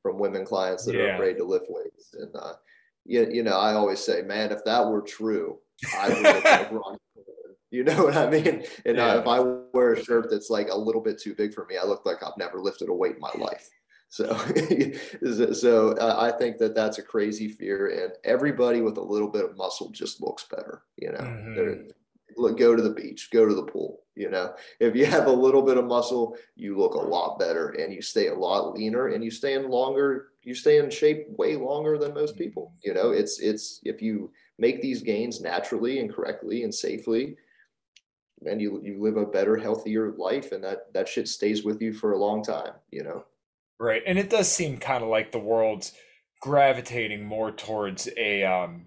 [0.00, 1.00] from women clients that yeah.
[1.00, 2.52] are afraid to lift weights and uh
[3.04, 5.58] you, you know i always say man if that were true
[5.98, 6.98] i would look like ronnie
[7.72, 8.64] you know what I mean?
[8.84, 9.14] And uh, yeah.
[9.14, 9.38] uh, if I
[9.72, 12.20] wear a shirt that's like a little bit too big for me, I look like
[12.20, 13.70] I've never lifted a weight in my life.
[15.22, 19.28] So, so uh, I think that that's a crazy fear, and everybody with a little
[19.28, 20.82] bit of muscle just looks better.
[20.96, 21.82] You know, mm-hmm.
[22.36, 24.00] look, go to the beach, go to the pool.
[24.16, 27.68] You know, if you have a little bit of muscle, you look a lot better,
[27.68, 30.30] and you stay a lot leaner, and you stay in longer.
[30.42, 32.44] You stay in shape way longer than most mm-hmm.
[32.44, 32.72] people.
[32.84, 37.36] You know, it's it's if you make these gains naturally and correctly and safely,
[38.44, 41.92] and you you live a better, healthier life, and that that shit stays with you
[41.92, 42.72] for a long time.
[42.90, 43.24] You know.
[43.80, 44.02] Right.
[44.06, 45.92] And it does seem kind of like the world's
[46.42, 48.86] gravitating more towards a um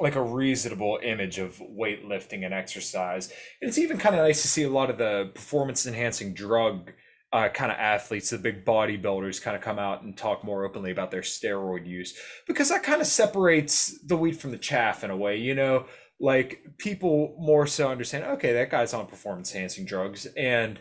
[0.00, 3.32] like a reasonable image of weightlifting and exercise.
[3.60, 6.92] And it's even kind of nice to see a lot of the performance enhancing drug
[7.32, 10.92] uh, kind of athletes, the big bodybuilders, kind of come out and talk more openly
[10.92, 15.10] about their steroid use because that kind of separates the wheat from the chaff in
[15.10, 15.36] a way.
[15.36, 15.86] You know,
[16.20, 20.80] like people more so understand, okay, that guy's on performance enhancing drugs, and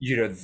[0.00, 0.34] you know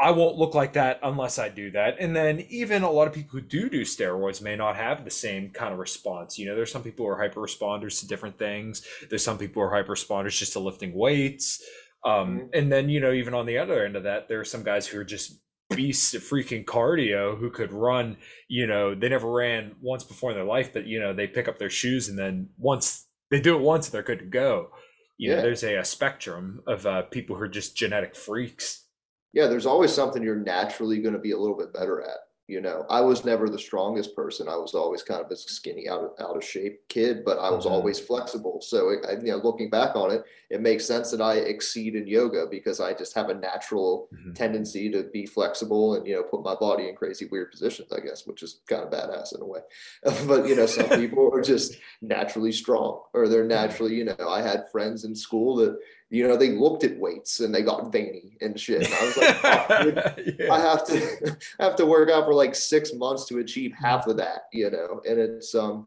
[0.00, 1.96] I won't look like that unless I do that.
[1.98, 5.10] And then even a lot of people who do do steroids may not have the
[5.10, 6.38] same kind of response.
[6.38, 8.86] You know, there's some people who are hyper responders to different things.
[9.10, 11.60] There's some people who are hyper responders just to lifting weights.
[12.04, 12.46] Um, mm-hmm.
[12.54, 14.86] And then, you know, even on the other end of that, there are some guys
[14.86, 15.40] who are just
[15.74, 20.36] beasts of freaking cardio who could run, you know, they never ran once before in
[20.36, 23.56] their life, but, you know, they pick up their shoes and then once they do
[23.56, 24.70] it once, they're good to go.
[25.18, 25.36] You yeah.
[25.36, 28.84] know, there's a, a spectrum of uh, people who are just genetic freaks
[29.32, 32.18] yeah, there's always something you're naturally going to be a little bit better at.
[32.48, 34.48] You know, I was never the strongest person.
[34.48, 37.50] I was always kind of a skinny, out of, out of shape kid, but I
[37.50, 37.74] was mm-hmm.
[37.74, 38.62] always flexible.
[38.62, 42.06] So, it, you know, looking back on it, it makes sense that I exceed in
[42.06, 44.32] yoga because I just have a natural mm-hmm.
[44.32, 48.00] tendency to be flexible and, you know, put my body in crazy, weird positions, I
[48.00, 49.60] guess, which is kind of badass in a way.
[50.26, 54.40] but, you know, some people are just naturally strong or they're naturally, you know, I
[54.40, 55.78] had friends in school that,
[56.10, 58.84] you know, they looked at weights and they got veiny and shit.
[58.86, 60.52] And I was like, oh, yeah.
[60.52, 64.06] I have to I have to work out for like six months to achieve half
[64.06, 65.02] of that, you know.
[65.08, 65.86] And it's um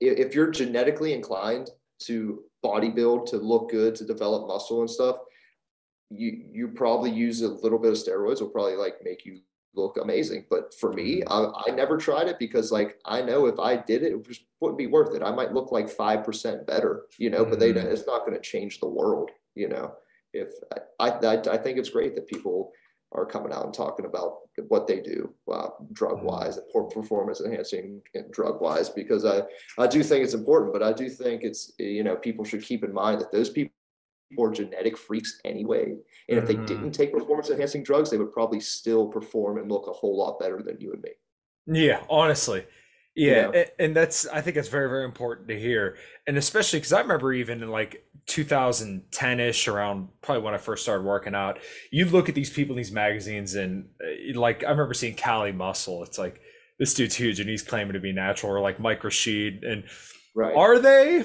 [0.00, 1.70] if you're genetically inclined
[2.00, 5.16] to bodybuild, to look good, to develop muscle and stuff,
[6.10, 9.40] you you probably use a little bit of steroids will probably like make you
[9.74, 10.46] look amazing.
[10.50, 11.54] But for me, mm-hmm.
[11.56, 14.44] I, I, never tried it because like I know if I did it, it just
[14.60, 15.22] wouldn't be worth it.
[15.22, 17.50] I might look like five percent better, you know, mm-hmm.
[17.50, 17.86] but they mm-hmm.
[17.86, 19.94] it's not going to change the world, you know.
[20.32, 20.52] If
[20.98, 22.72] I, I I think it's great that people
[23.12, 26.26] are coming out and talking about what they do uh, drug mm-hmm.
[26.26, 29.42] wise and performance enhancing and drug wise because I
[29.78, 32.84] I do think it's important, but I do think it's you know people should keep
[32.84, 33.74] in mind that those people
[34.36, 35.96] or genetic freaks anyway.
[36.28, 36.46] And if mm-hmm.
[36.46, 40.16] they didn't take performance enhancing drugs, they would probably still perform and look a whole
[40.16, 41.10] lot better than you and me.
[41.66, 42.64] Yeah, honestly.
[43.16, 43.64] Yeah, yeah.
[43.78, 45.96] and that's I think it's very very important to hear,
[46.28, 51.04] and especially because I remember even in like 2010ish, around probably when I first started
[51.04, 51.58] working out,
[51.90, 55.50] you look at these people in these magazines, and uh, like I remember seeing Cali
[55.50, 56.04] Muscle.
[56.04, 56.40] It's like
[56.78, 59.84] this dude's huge, and he's claiming to be natural, or like Mike Rashid, and
[60.36, 60.54] right.
[60.54, 61.24] are they?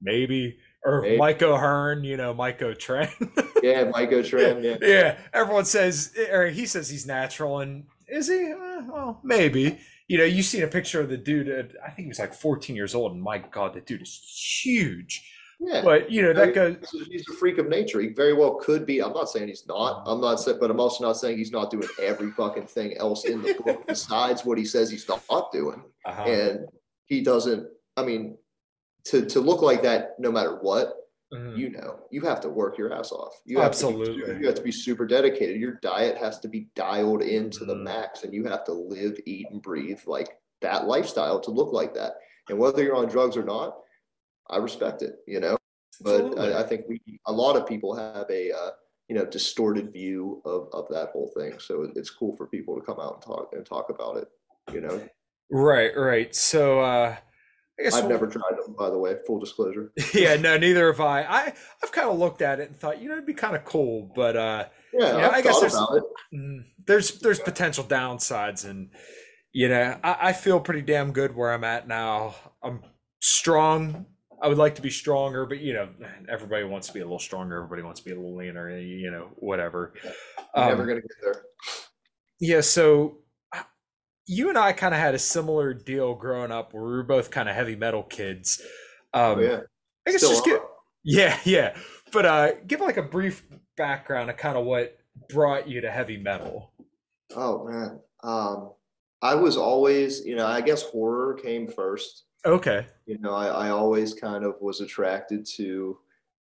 [0.00, 1.16] Maybe or Maybe.
[1.16, 3.10] Mike O'Hearn, you know, Mike O'Tren.
[3.62, 4.62] yeah, Mike O'Tren.
[4.62, 4.76] Yeah.
[4.80, 5.18] yeah.
[5.34, 8.52] Everyone says, or he says he's natural, and is he?
[8.52, 9.78] Uh, well, maybe.
[10.06, 11.48] You know, you've seen a picture of the dude.
[11.48, 14.60] At, I think he was like 14 years old, and my God, the dude is
[14.62, 15.28] huge.
[15.58, 16.76] Yeah, but you know that goes.
[17.10, 18.00] He's a freak of nature.
[18.00, 19.02] He very well could be.
[19.02, 20.04] I'm not saying he's not.
[20.06, 23.24] I'm not saying, but I'm also not saying he's not doing every fucking thing else
[23.24, 25.82] in the book besides what he says he's not doing.
[26.04, 26.22] Uh-huh.
[26.24, 26.66] And
[27.06, 27.66] he doesn't.
[27.96, 28.36] I mean,
[29.06, 31.56] to to look like that, no matter what, mm-hmm.
[31.56, 33.40] you know, you have to work your ass off.
[33.44, 34.20] You have absolutely.
[34.20, 35.60] To be, you have to be super dedicated.
[35.60, 37.68] Your diet has to be dialed into mm-hmm.
[37.68, 41.72] the max, and you have to live, eat, and breathe like that lifestyle to look
[41.72, 42.14] like that.
[42.48, 43.76] And whether you're on drugs or not,
[44.48, 45.16] I respect it.
[45.26, 45.56] You know,
[46.00, 48.70] but I, I, think we a lot of people have a uh,
[49.08, 51.58] you know distorted view of of that whole thing.
[51.60, 54.28] So it's cool for people to come out and talk and talk about it.
[54.72, 55.08] You know.
[55.48, 55.96] Right.
[55.96, 56.34] Right.
[56.34, 56.80] So.
[56.80, 57.16] uh
[57.78, 59.16] I guess I've we'll, never tried them, by the way.
[59.26, 59.92] Full disclosure.
[60.14, 61.22] yeah, no, neither have I.
[61.22, 61.52] I
[61.82, 64.10] I've kind of looked at it and thought, you know, it'd be kind of cool,
[64.14, 64.64] but uh,
[64.94, 68.90] yeah, you know, I guess there's mm, there's there's potential downsides, and
[69.52, 72.34] you know, I, I feel pretty damn good where I'm at now.
[72.62, 72.82] I'm
[73.20, 74.06] strong.
[74.42, 75.88] I would like to be stronger, but you know,
[76.30, 77.56] everybody wants to be a little stronger.
[77.56, 78.78] Everybody wants to be a little leaner.
[78.78, 79.92] You know, whatever.
[80.54, 81.42] Um, never gonna get there.
[82.40, 82.60] Yeah.
[82.62, 83.18] So
[84.26, 87.30] you and I kind of had a similar deal growing up where we were both
[87.30, 88.60] kind of heavy metal kids.
[89.14, 89.60] Um, oh, yeah.
[90.06, 90.62] I guess Still just get,
[91.04, 91.76] yeah, yeah.
[92.12, 93.44] But uh, give like a brief
[93.76, 94.98] background of kind of what
[95.28, 96.72] brought you to heavy metal.
[97.34, 98.00] Oh man.
[98.22, 98.72] Um,
[99.22, 102.24] I was always, you know, I guess horror came first.
[102.44, 102.86] Okay.
[103.06, 105.98] You know, I, I always kind of was attracted to,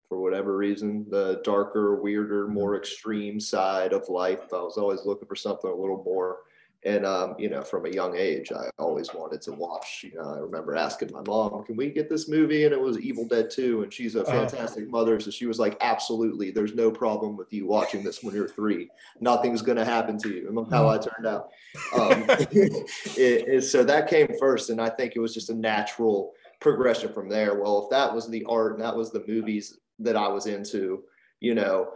[0.09, 2.55] for whatever reason, the darker, weirder, mm-hmm.
[2.55, 4.53] more extreme side of life.
[4.53, 6.39] I was always looking for something a little more
[6.83, 10.03] and um, you know, from a young age, I always wanted to watch.
[10.03, 12.99] You know, I remember asking my mom, "Can we get this movie?" And it was
[12.99, 14.47] Evil Dead 2, and she's a uh-huh.
[14.47, 18.23] fantastic uh, mother, so she was like, "Absolutely, there's no problem with you watching this
[18.23, 18.89] when you're three.
[19.21, 21.51] Nothing's going to happen to you." And how I turned out.
[21.95, 26.33] Um, it, it, so that came first, and I think it was just a natural
[26.61, 27.61] progression from there.
[27.61, 31.03] Well, if that was the art and that was the movies that I was into,
[31.41, 31.93] you know,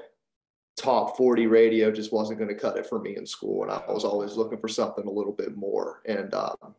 [0.77, 3.63] top 40 radio just wasn't going to cut it for me in school.
[3.63, 6.03] And I was always looking for something a little bit more.
[6.07, 6.75] And um,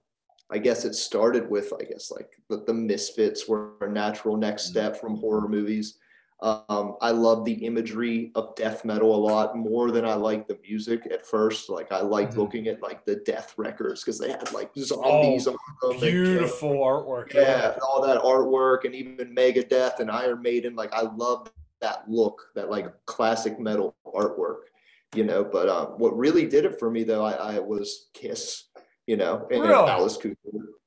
[0.50, 4.64] I guess it started with, I guess, like the, the Misfits were a natural next
[4.64, 4.72] mm-hmm.
[4.72, 5.98] step from horror movies.
[6.42, 10.60] Um, I love the imagery of death metal a lot more than I like the
[10.68, 11.70] music at first.
[11.70, 12.42] Like I like mm-hmm.
[12.42, 16.00] looking at like the death records because they had like zombies oh, on them.
[16.02, 17.34] Beautiful and, artwork.
[17.34, 20.76] Yeah, yeah, all that artwork and even Megadeth and Iron Maiden.
[20.76, 21.50] Like I love
[21.82, 24.62] that look, that like classic metal artwork,
[25.14, 25.44] you know.
[25.44, 28.66] But um, what really did it for me though, I, I was Kiss,
[29.08, 29.74] you know, and, really?
[29.74, 30.36] and Alice Cooper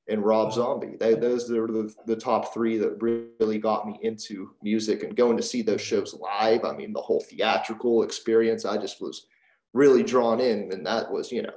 [0.08, 0.96] and Rob Zombie.
[0.98, 5.36] They, those are the, the top three that really got me into music and going
[5.36, 6.64] to see those shows live.
[6.64, 9.26] I mean, the whole theatrical experience, I just was
[9.74, 10.72] really drawn in.
[10.72, 11.52] And that was, you know,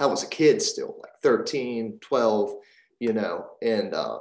[0.00, 2.50] I was a kid still, like 13, 12,
[2.98, 4.18] you know, and uh,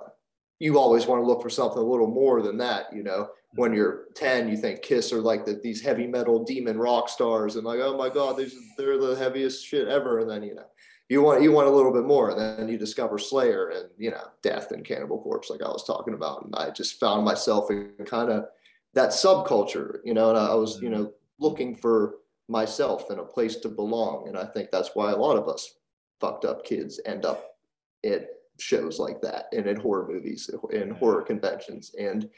[0.61, 3.29] you always want to look for something a little more than that, you know?
[3.55, 7.57] When you're 10 you think kiss are like the, these heavy metal demon rock stars
[7.57, 10.63] and like oh my god these, they're the heaviest shit ever and then you know
[11.09, 14.09] you want you want a little bit more and then you discover slayer and you
[14.09, 17.69] know death and cannibal corpse like i was talking about and i just found myself
[17.69, 18.45] in kind of
[18.93, 23.57] that subculture you know and i was you know looking for myself and a place
[23.57, 25.73] to belong and i think that's why a lot of us
[26.21, 27.57] fucked up kids end up
[28.05, 32.29] at shows like that and in horror movies and horror conventions and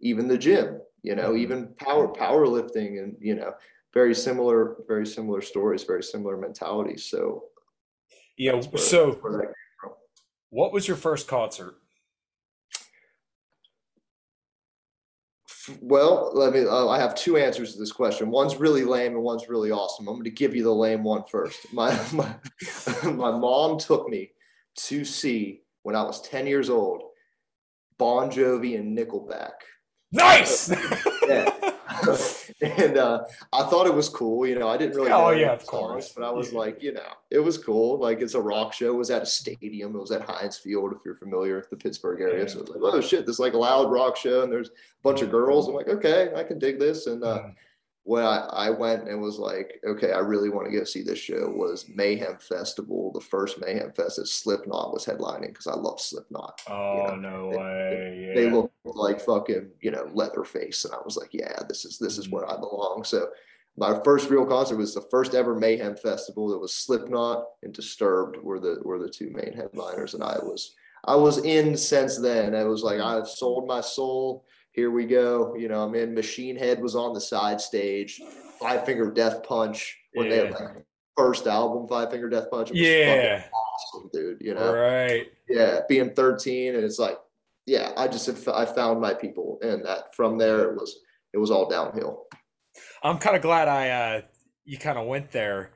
[0.00, 1.38] even the gym, you know, mm-hmm.
[1.38, 3.52] even power powerlifting and you know,
[3.94, 7.04] very similar, very similar stories, very similar mentalities.
[7.04, 7.44] So
[8.36, 9.20] yeah, where, so
[10.50, 11.76] what was your first concert?
[15.80, 16.64] Well, let me.
[16.64, 18.30] Uh, I have two answers to this question.
[18.30, 20.08] One's really lame and one's really awesome.
[20.08, 21.72] I'm going to give you the lame one first.
[21.72, 22.34] My my,
[23.04, 24.32] my mom took me
[24.74, 27.02] to see when I was 10 years old,
[27.98, 29.52] Bon Jovi and Nickelback
[30.12, 30.70] Nice.
[31.28, 31.50] yeah.
[32.60, 34.46] and uh, I thought it was cool.
[34.46, 35.10] You know, I didn't really.
[35.10, 36.12] Oh yeah, of course.
[36.14, 36.58] But I was yeah.
[36.58, 37.98] like, you know, it was cool.
[37.98, 38.88] Like it's a rock show.
[38.88, 39.96] It was at a stadium.
[39.96, 42.42] It was at Heinz Field, if you're familiar with the Pittsburgh area.
[42.42, 42.48] Yeah.
[42.48, 44.72] So it was like, oh shit, this like a loud rock show, and there's a
[45.02, 45.68] bunch of girls.
[45.68, 47.06] I'm like, okay, I can dig this.
[47.06, 47.54] And uh, mm
[48.04, 51.20] when I, I went and was like, okay, I really want to go see this
[51.20, 56.00] show was Mayhem Festival, the first Mayhem Fest that Slipknot was headlining because I love
[56.00, 56.60] Slipknot.
[56.68, 57.30] Oh, you know?
[57.30, 58.16] no they, way.
[58.16, 58.34] They, yeah.
[58.34, 60.84] they look like fucking, you know, Leatherface.
[60.84, 62.36] And I was like, yeah, this is this is mm-hmm.
[62.36, 63.04] where I belong.
[63.04, 63.28] So
[63.76, 66.48] my first real concert was the first ever Mayhem Festival.
[66.48, 70.14] That was Slipknot and Disturbed were the were the two main headliners.
[70.14, 70.74] And I was
[71.04, 72.56] I was in since then.
[72.56, 75.54] I was like, I've sold my soul here we go.
[75.54, 78.20] You know, I mean, Machine Head was on the side stage.
[78.60, 80.30] Five Finger Death Punch when yeah.
[80.30, 80.84] they had like
[81.16, 82.70] first album, Five Finger Death Punch.
[82.72, 84.38] yeah, awesome, dude.
[84.40, 85.26] You know, right?
[85.48, 87.18] Yeah, being 13, and it's like,
[87.66, 91.00] yeah, I just have, I found my people, and that from there it was
[91.32, 92.26] it was all downhill.
[93.02, 94.20] I'm kind of glad I uh
[94.64, 95.72] you kind of went there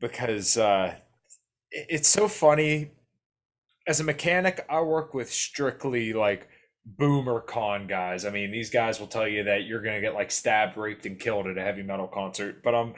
[0.00, 0.94] because uh
[1.70, 2.90] it's so funny.
[3.86, 6.48] As a mechanic, I work with strictly like
[6.84, 8.24] boomer con guys.
[8.24, 11.06] I mean, these guys will tell you that you're going to get like stabbed, raped,
[11.06, 12.62] and killed at a heavy metal concert.
[12.62, 12.94] But um,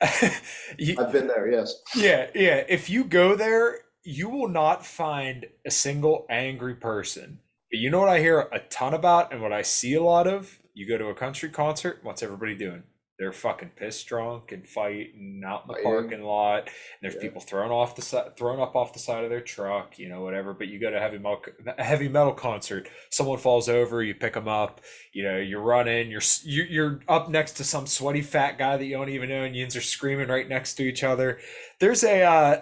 [0.78, 1.50] you, I've been there.
[1.50, 1.74] Yes.
[1.94, 2.64] Yeah, yeah.
[2.68, 7.40] If you go there, you will not find a single angry person.
[7.70, 10.26] But you know what I hear a ton about, and what I see a lot
[10.26, 10.58] of.
[10.74, 12.00] You go to a country concert.
[12.02, 12.84] What's everybody doing?
[13.18, 16.66] They're fucking pissed drunk and fighting out in the parking lot.
[16.66, 16.70] And
[17.02, 17.22] there's yeah.
[17.22, 20.22] people thrown off the side, thrown up off the side of their truck, you know,
[20.22, 20.54] whatever.
[20.54, 21.42] But you go to a heavy metal,
[21.76, 24.80] a heavy metal concert, someone falls over, you pick them up,
[25.12, 28.96] you know, you're running, you're you're up next to some sweaty fat guy that you
[28.96, 31.40] don't even know, and yins are screaming right next to each other.
[31.80, 32.60] There's a uh,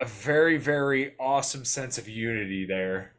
[0.00, 3.12] a very very awesome sense of unity there.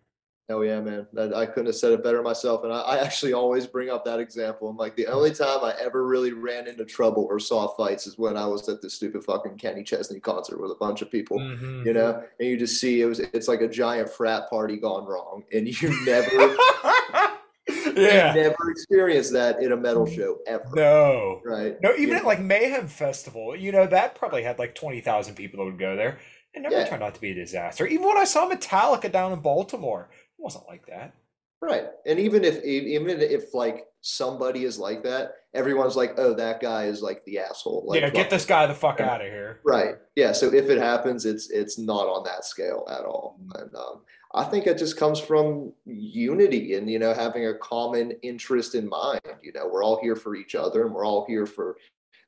[0.52, 1.08] Oh yeah, man.
[1.34, 2.64] I couldn't have said it better myself.
[2.64, 4.70] And I, I, actually always bring up that example.
[4.70, 8.18] I'm like, the only time I ever really ran into trouble or saw fights is
[8.18, 11.40] when I was at this stupid fucking Kenny Chesney concert with a bunch of people,
[11.40, 11.88] mm-hmm.
[11.88, 15.06] you know, and you just see it was it's like a giant frat party gone
[15.06, 15.44] wrong.
[15.54, 16.56] And you never
[17.96, 18.34] yeah.
[18.34, 20.70] never experienced that in a metal show ever.
[20.74, 21.42] No.
[21.46, 21.78] Right.
[21.82, 22.18] No, even yeah.
[22.18, 25.80] at like Mayhem Festival, you know, that probably had like twenty thousand people that would
[25.80, 26.20] go there.
[26.54, 26.86] It never yeah.
[26.86, 27.88] turned out to be a disaster.
[27.88, 30.10] Even when I saw Metallica down in Baltimore,
[30.42, 31.14] wasn't like that.
[31.62, 31.86] Right.
[32.08, 36.86] And even if even if like somebody is like that, everyone's like, oh, that guy
[36.86, 37.84] is like the asshole.
[37.86, 39.60] Like, yeah, get this guy the fuck out of here.
[39.64, 39.96] Right.
[40.16, 40.32] Yeah.
[40.32, 43.40] So if it happens, it's it's not on that scale at all.
[43.56, 44.02] And um,
[44.34, 48.90] I think it just comes from unity and you know having a common interest in
[48.90, 49.22] mind.
[49.44, 51.78] You know, we're all here for each other, and we're all here for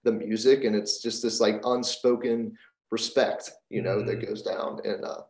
[0.04, 2.56] the music, and it's just this like unspoken
[2.92, 4.08] respect, you know, mm-hmm.
[4.08, 4.80] that goes down.
[4.86, 5.22] And uh,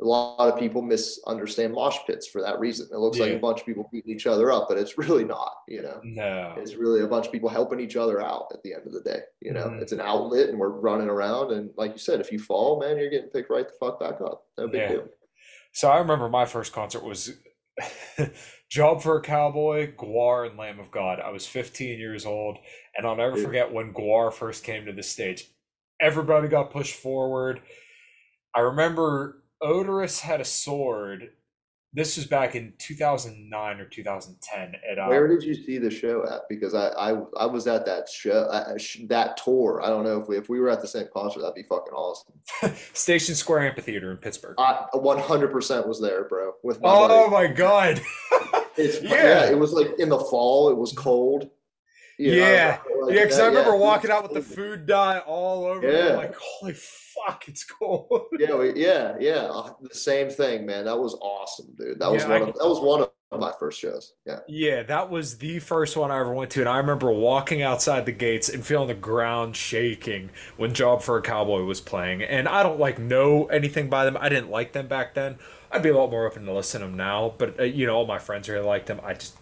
[0.00, 2.88] a lot of people misunderstand mosh pits for that reason.
[2.92, 3.24] It looks yeah.
[3.24, 6.00] like a bunch of people beating each other up, but it's really not, you know.
[6.04, 6.54] No.
[6.56, 9.00] It's really a bunch of people helping each other out at the end of the
[9.00, 9.20] day.
[9.40, 9.82] You know, mm.
[9.82, 11.52] it's an outlet and we're running around.
[11.52, 14.20] And like you said, if you fall, man, you're getting picked right the fuck back
[14.20, 14.44] up.
[14.56, 14.88] No big yeah.
[14.88, 15.08] deal.
[15.72, 17.32] So I remember my first concert was
[18.70, 21.20] Job for a Cowboy, GWAR, and Lamb of God.
[21.20, 22.58] I was 15 years old,
[22.96, 23.46] and I'll never Dude.
[23.46, 25.48] forget when GWAR first came to the stage.
[26.00, 27.62] Everybody got pushed forward.
[28.54, 31.30] I remember Oderus had a sword.
[31.94, 34.74] This was back in 2009 or 2010.
[34.90, 36.42] At, uh, Where did you see the show at?
[36.48, 38.76] Because I I, I was at that show, uh,
[39.08, 39.80] that tour.
[39.82, 41.94] I don't know if we if we were at the same concert, that'd be fucking
[41.94, 42.34] awesome.
[42.92, 44.56] Station Square Amphitheater in Pittsburgh.
[44.58, 46.52] I 100% was there, bro.
[46.62, 47.48] With my oh buddy.
[47.48, 48.02] my god.
[48.76, 48.98] yeah.
[49.02, 50.68] yeah, it was like in the fall.
[50.68, 51.48] It was cold.
[52.18, 53.22] Yeah, like yeah.
[53.22, 53.78] Because I remember yeah.
[53.78, 55.90] walking out with the food dye all over.
[55.90, 58.26] Yeah, like holy fuck, it's cold.
[58.38, 59.48] yeah, yeah, yeah.
[59.50, 60.84] Uh, the same thing, man.
[60.86, 62.00] That was awesome, dude.
[62.00, 62.48] That was yeah, one.
[62.48, 64.14] Of, that was one of my first shows.
[64.26, 64.40] Yeah.
[64.48, 68.06] Yeah, that was the first one I ever went to, and I remember walking outside
[68.06, 72.22] the gates and feeling the ground shaking when Job for a Cowboy was playing.
[72.22, 74.16] And I don't like know anything by them.
[74.18, 75.38] I didn't like them back then.
[75.70, 77.96] I'd be a lot more open to listen to them now, but uh, you know,
[77.96, 79.00] all my friends really liked them.
[79.04, 79.36] I just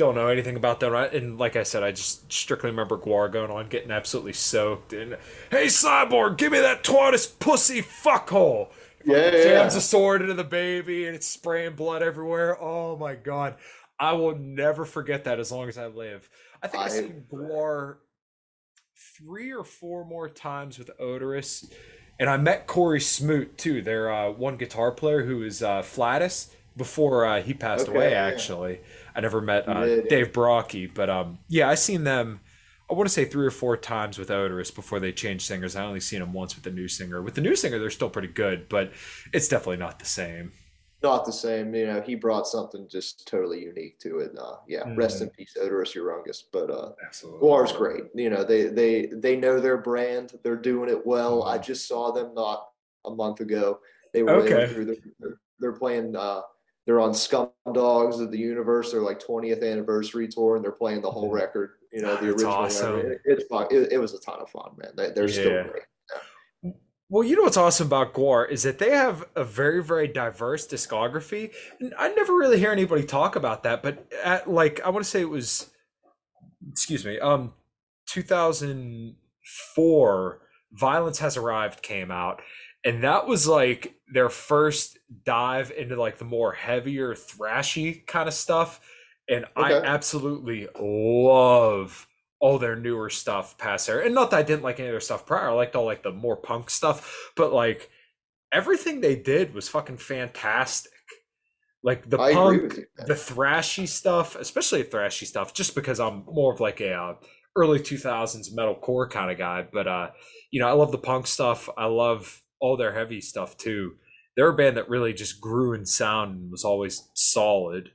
[0.00, 0.94] don't know anything about them.
[0.94, 4.94] And like I said, I just strictly remember GWAR going on, getting absolutely soaked.
[4.94, 5.18] And
[5.50, 8.70] hey, Cyborg, give me that twattest pussy fuckhole.
[9.04, 9.78] Yeah, jams yeah.
[9.78, 12.60] a sword into the baby, and it's spraying blood everywhere.
[12.60, 13.56] Oh my god,
[13.98, 16.28] I will never forget that as long as I live.
[16.62, 17.96] I think I, have seen GWAR
[19.18, 21.70] three or four more times with Oderus,
[22.18, 23.82] and I met Corey Smoot too.
[23.82, 28.14] Their uh, one guitar player who is uh, Flattus before uh, he passed okay, away.
[28.14, 28.78] Actually, yeah.
[29.20, 32.40] I never met uh, yeah, Dave Brockie, but um, yeah, I seen them.
[32.90, 35.76] I want to say three or four times with Oderus before they changed singers.
[35.76, 37.20] I only seen them once with the new singer.
[37.20, 38.92] With the new singer, they're still pretty good, but
[39.34, 40.52] it's definitely not the same.
[41.02, 41.74] Not the same.
[41.74, 44.32] You know, he brought something just totally unique to it.
[44.38, 44.96] Uh, yeah, mm-hmm.
[44.96, 46.44] rest in peace, Oderus Urungus.
[46.50, 47.40] But uh, Absolutely.
[47.40, 48.04] GWAR's great.
[48.14, 50.32] You know, they they they know their brand.
[50.42, 51.42] They're doing it well.
[51.42, 51.50] Mm-hmm.
[51.50, 52.68] I just saw them not
[53.04, 53.80] a month ago.
[54.14, 54.72] They were, okay.
[54.72, 56.40] they were they're, they're playing uh,
[56.90, 61.02] they're on Scum Dogs of the Universe, their like 20th anniversary tour, and they're playing
[61.02, 61.36] the whole mm-hmm.
[61.36, 61.74] record.
[61.92, 62.52] You know, the That's original.
[62.52, 62.98] Awesome.
[62.98, 63.68] It, it's fun.
[63.70, 64.90] It, it, was a ton of fun, man.
[64.96, 65.32] They, are yeah.
[65.32, 65.84] still great.
[66.64, 66.72] Yeah.
[67.08, 70.66] Well, you know what's awesome about GWAR is that they have a very, very diverse
[70.66, 71.52] discography.
[71.78, 75.10] And I never really hear anybody talk about that, but at like I want to
[75.10, 75.70] say it was,
[76.72, 77.52] excuse me, um,
[78.08, 80.40] 2004.
[80.72, 82.42] Violence Has Arrived came out,
[82.84, 88.34] and that was like their first dive into like the more heavier thrashy kind of
[88.34, 88.80] stuff
[89.30, 89.74] and okay.
[89.74, 92.08] I absolutely love
[92.40, 94.00] all their newer stuff past there.
[94.00, 95.50] And not that I didn't like any of their stuff prior.
[95.50, 97.90] I liked all like the more punk stuff, but like
[98.52, 100.92] everything they did was fucking fantastic.
[101.82, 106.52] Like the I punk, you, the thrashy stuff, especially thrashy stuff, just because I'm more
[106.52, 107.14] of like a uh,
[107.56, 109.66] early 2000s metalcore kind of guy.
[109.70, 110.10] But uh,
[110.50, 111.68] you know, I love the punk stuff.
[111.78, 113.96] I love all their heavy stuff too.
[114.36, 117.90] They're a band that really just grew in sound and was always solid.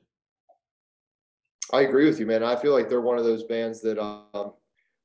[1.73, 2.43] I agree with you, man.
[2.43, 4.53] I feel like they're one of those bands that, um,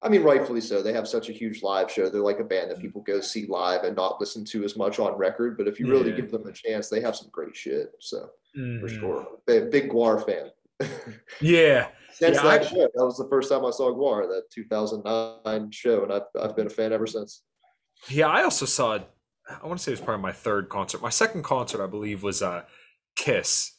[0.03, 0.83] I mean, rightfully so.
[0.83, 2.09] They have such a huge live show.
[2.09, 2.83] They're like a band that mm.
[2.83, 5.57] people go see live and not listen to as much on record.
[5.57, 6.17] But if you really yeah.
[6.17, 7.93] give them a chance, they have some great shit.
[8.01, 8.81] So mm-hmm.
[8.81, 10.51] for sure, big, big GWAR fan.
[11.41, 11.89] yeah.
[12.13, 15.71] Since yeah, that I, show, that was the first time I saw GWAR, that 2009
[15.71, 17.45] show, and I've I've been a fan ever since.
[18.09, 18.99] Yeah, I also saw.
[19.63, 21.03] I want to say it was probably my third concert.
[21.03, 22.63] My second concert, I believe, was uh,
[23.17, 23.73] Kiss.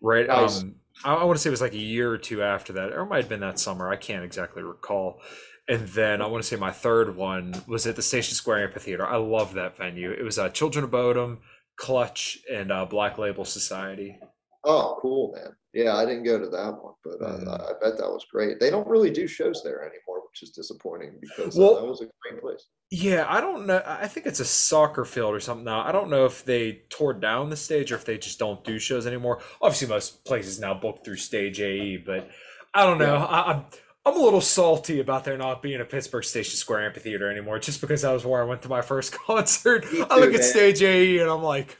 [0.00, 0.26] Right.
[0.26, 0.62] Nice.
[0.62, 2.92] Um, I, I want to say it was like a year or two after that,
[2.92, 3.88] or it might have been that summer.
[3.88, 5.20] I can't exactly recall.
[5.68, 9.06] And then I want to say my third one was at the Station Square Amphitheater.
[9.06, 10.12] I love that venue.
[10.12, 11.38] It was uh, Children of Bodom,
[11.76, 14.18] Clutch, and uh, Black Label Society.
[14.64, 15.56] Oh, cool, man.
[15.76, 17.48] Yeah, I didn't go to that one, but uh, mm.
[17.48, 18.58] I bet that was great.
[18.58, 22.00] They don't really do shows there anymore, which is disappointing because uh, well, that was
[22.00, 22.64] a great place.
[22.90, 23.82] Yeah, I don't know.
[23.84, 25.82] I think it's a soccer field or something now.
[25.82, 28.78] I don't know if they tore down the stage or if they just don't do
[28.78, 29.42] shows anymore.
[29.60, 32.30] Obviously, most places now book through Stage AE, but
[32.72, 33.16] I don't know.
[33.16, 33.24] Yeah.
[33.26, 33.64] I, I'm
[34.06, 37.82] I'm a little salty about there not being a Pittsburgh Station Square Amphitheater anymore, just
[37.82, 39.82] because that was where I went to my first concert.
[39.82, 40.40] Too, I look man.
[40.40, 41.76] at Stage AE and I'm like,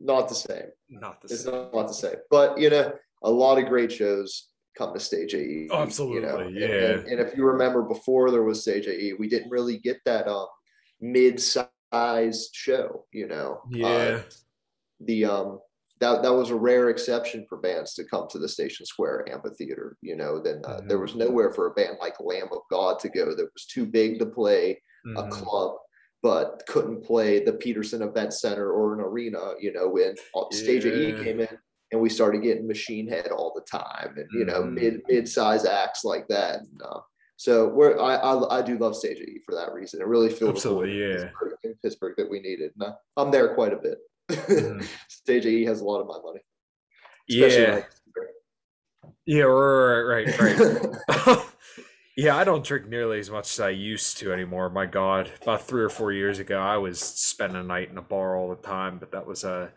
[0.00, 0.68] not the same.
[0.88, 1.54] Not the it's same.
[1.54, 2.16] It's not the same.
[2.30, 2.92] But you know,
[3.22, 5.68] a lot of great shows come to Stage AE.
[5.70, 6.20] Oh, absolutely.
[6.20, 6.48] You know?
[6.48, 6.66] Yeah.
[6.66, 10.28] And, and, if you remember before there was Stage AE, we didn't really get that
[10.28, 10.46] um
[11.00, 13.60] mid-sized show, you know.
[13.70, 13.86] Yeah.
[13.86, 14.22] Uh,
[15.00, 15.58] the um
[16.00, 19.96] that that was a rare exception for bands to come to the Station Square Amphitheater.
[20.00, 20.88] You know, then uh, mm-hmm.
[20.88, 23.84] there was nowhere for a band like Lamb of God to go that was too
[23.84, 25.18] big to play mm-hmm.
[25.18, 25.76] a club
[26.22, 30.14] but couldn't play the Petersen Event Center or an arena, you know, when
[30.50, 30.92] Stage yeah.
[30.92, 31.48] E came in
[31.92, 34.72] and we started getting Machine Head all the time and, you know, mm.
[34.72, 36.60] mid mid size acts like that.
[36.60, 37.00] And, uh,
[37.36, 40.00] so we're, I, I, I, do love Stage E for that reason.
[40.00, 41.14] It really feels Absolutely, yeah.
[41.24, 42.72] Pittsburgh, in Pittsburgh that we needed.
[42.80, 43.98] And I'm there quite a bit.
[44.28, 44.84] Mm.
[45.08, 46.40] Stage E has a lot of my money.
[47.28, 47.74] Yeah.
[47.74, 47.90] Like
[49.28, 51.38] yeah, right, right, right.
[52.18, 54.68] Yeah, I don't drink nearly as much as I used to anymore.
[54.70, 58.02] My God, about three or four years ago, I was spending a night in a
[58.02, 58.98] bar all the time.
[58.98, 59.68] But that was a, uh,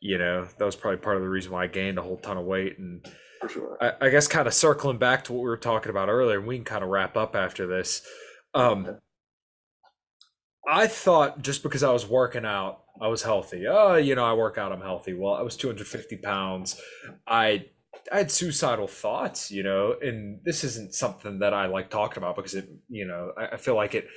[0.00, 2.36] you know, that was probably part of the reason why I gained a whole ton
[2.36, 2.80] of weight.
[2.80, 3.06] And
[3.40, 6.08] for sure, I, I guess kind of circling back to what we were talking about
[6.08, 8.02] earlier, and we can kind of wrap up after this.
[8.54, 8.98] Um,
[10.68, 13.68] I thought just because I was working out, I was healthy.
[13.68, 15.14] Oh, you know, I work out, I'm healthy.
[15.14, 16.80] Well, I was 250 pounds.
[17.24, 17.66] I
[18.12, 22.36] I had suicidal thoughts, you know, and this isn't something that I like talking about
[22.36, 24.08] because it, you know, I, I feel like it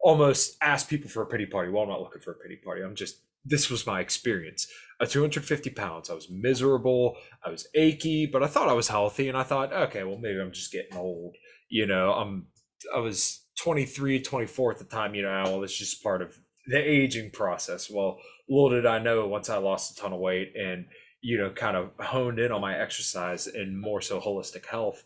[0.00, 1.70] almost asks people for a pity party.
[1.70, 2.82] Well, I'm not looking for a pity party.
[2.82, 4.66] I'm just, this was my experience.
[5.00, 7.16] Uh, at 250 pounds, I was miserable.
[7.44, 9.28] I was achy, but I thought I was healthy.
[9.28, 11.36] And I thought, okay, well, maybe I'm just getting old.
[11.68, 12.46] You know, I'm,
[12.94, 16.78] I was 23, 24 at the time, you know, well, it's just part of the
[16.78, 17.90] aging process.
[17.90, 18.18] Well,
[18.48, 20.86] little did I know once I lost a ton of weight and,
[21.26, 25.02] you know kind of honed in on my exercise and more so holistic health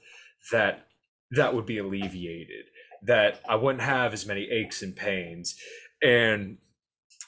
[0.53, 0.87] that
[1.31, 2.67] that would be alleviated
[3.03, 5.57] that i wouldn't have as many aches and pains
[6.03, 6.59] and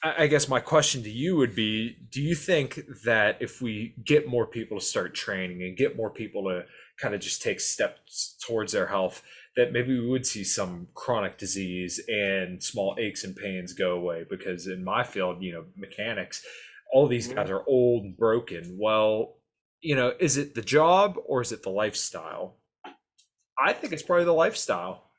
[0.04, 4.26] I guess my question to you would be Do you think that if we get
[4.26, 6.64] more people to start training and get more people to
[7.00, 9.22] kind of just take steps towards their health,
[9.54, 14.24] that maybe we would see some chronic disease and small aches and pains go away?
[14.28, 16.44] Because in my field, you know, mechanics,
[16.92, 18.76] all these guys are old and broken.
[18.78, 19.36] Well,
[19.80, 22.58] you know, is it the job or is it the lifestyle?
[23.58, 25.10] I think it's probably the lifestyle.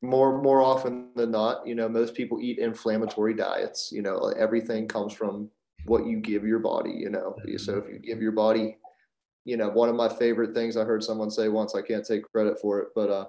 [0.00, 3.90] More more often than not, you know, most people eat inflammatory diets.
[3.92, 5.50] You know, everything comes from
[5.84, 6.92] what you give your body.
[6.92, 7.56] You know, mm-hmm.
[7.56, 8.78] so if you give your body,
[9.44, 11.74] you know, one of my favorite things I heard someone say once.
[11.74, 13.26] I can't take credit for it, but uh,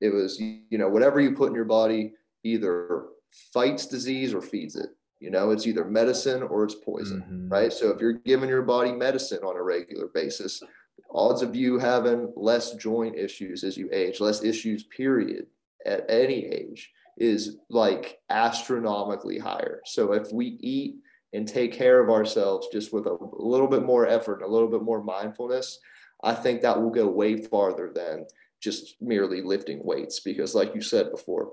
[0.00, 3.06] it was you know whatever you put in your body either
[3.52, 7.48] fights disease or feeds it you know, it's either medicine or it's poison, mm-hmm.
[7.48, 7.72] right?
[7.72, 10.62] So if you're giving your body medicine on a regular basis,
[11.10, 15.46] odds of you having less joint issues as you age, less issues, period,
[15.86, 19.80] at any age is like astronomically higher.
[19.86, 20.96] So if we eat
[21.32, 24.82] and take care of ourselves just with a little bit more effort, a little bit
[24.82, 25.78] more mindfulness,
[26.22, 28.26] I think that will go way farther than
[28.60, 30.20] just merely lifting weights.
[30.20, 31.52] Because, like you said before,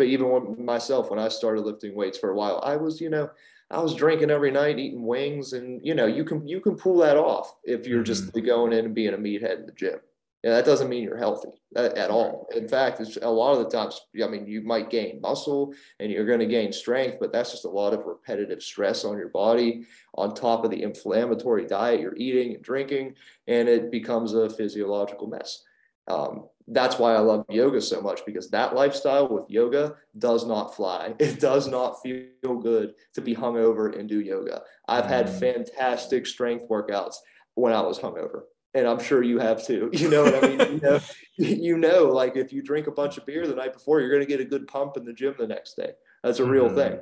[0.00, 3.30] even when myself when I started lifting weights for a while, I was you know
[3.70, 6.98] I was drinking every night, eating wings, and you know, you can you can pull
[6.98, 8.04] that off if you're mm-hmm.
[8.04, 9.98] just going in and being a meathead in the gym.
[10.44, 12.46] Yeah, that doesn't mean you're healthy at all.
[12.54, 14.00] In fact, it's a lot of the times.
[14.22, 17.64] I mean, you might gain muscle and you're going to gain strength, but that's just
[17.64, 22.14] a lot of repetitive stress on your body, on top of the inflammatory diet you're
[22.14, 23.14] eating and drinking,
[23.48, 25.64] and it becomes a physiological mess.
[26.06, 30.74] Um, that's why I love yoga so much because that lifestyle with yoga does not
[30.74, 31.14] fly.
[31.20, 34.62] It does not feel good to be hungover and do yoga.
[34.88, 35.38] I've had mm.
[35.38, 37.16] fantastic strength workouts
[37.54, 38.42] when I was hungover
[38.76, 39.90] and I'm sure you have too.
[39.96, 40.58] You know what I mean?
[40.58, 41.00] you, know,
[41.38, 44.22] you know, like if you drink a bunch of beer the night before, you're going
[44.22, 45.92] to get a good pump in the gym the next day.
[46.22, 46.76] That's a real mm-hmm.
[46.76, 47.00] thing.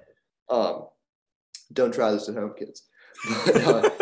[0.49, 0.87] Um,
[1.73, 2.85] don't try this at home, kids.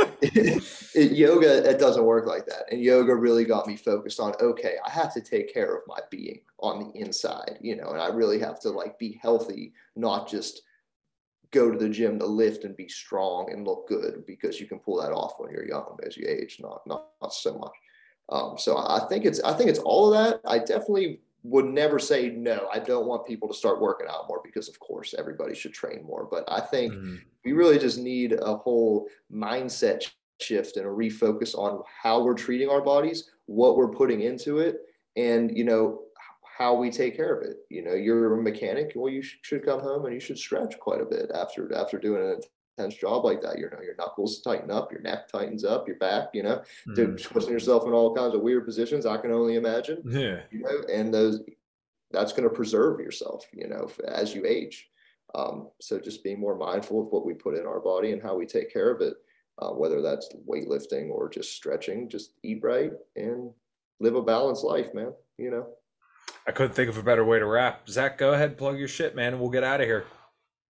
[0.94, 2.64] But, yoga, it doesn't work like that.
[2.70, 5.98] And yoga really got me focused on, okay, I have to take care of my
[6.10, 10.28] being on the inside, you know, and I really have to like be healthy, not
[10.28, 10.62] just
[11.50, 14.78] go to the gym to lift and be strong and look good because you can
[14.78, 17.72] pull that off when you're young as you age, not not, not so much.
[18.28, 20.40] Um, so I think it's I think it's all of that.
[20.46, 22.68] I definitely would never say no.
[22.72, 26.04] I don't want people to start working out more because of course everybody should train
[26.04, 26.28] more.
[26.30, 27.16] But I think mm-hmm.
[27.44, 30.08] we really just need a whole mindset
[30.40, 34.78] shift and a refocus on how we're treating our bodies, what we're putting into it,
[35.16, 36.02] and you know
[36.58, 37.56] how we take care of it.
[37.70, 38.92] You know, you're a mechanic.
[38.94, 42.22] Well, you should come home and you should stretch quite a bit after after doing
[42.22, 42.40] an
[42.76, 43.58] intense job like that.
[43.58, 46.28] You know, your knuckles tighten up, your neck tightens up, your back.
[46.32, 47.16] You know, mm-hmm.
[47.16, 49.06] twisting yourself in all kinds of weird positions.
[49.06, 50.02] I can only imagine.
[50.06, 50.40] Yeah.
[50.50, 51.40] You know, and those
[52.10, 53.44] that's going to preserve yourself.
[53.52, 54.88] You know, as you age.
[55.34, 58.36] Um, so just being more mindful of what we put in our body and how
[58.36, 59.14] we take care of it,
[59.60, 62.08] uh, whether that's weightlifting or just stretching.
[62.10, 63.50] Just eat right and
[63.98, 65.12] live a balanced life, man.
[65.38, 65.66] You know.
[66.46, 67.88] I couldn't think of a better way to wrap.
[67.88, 70.06] Zach, go ahead, plug your shit, man, and we'll get out of here.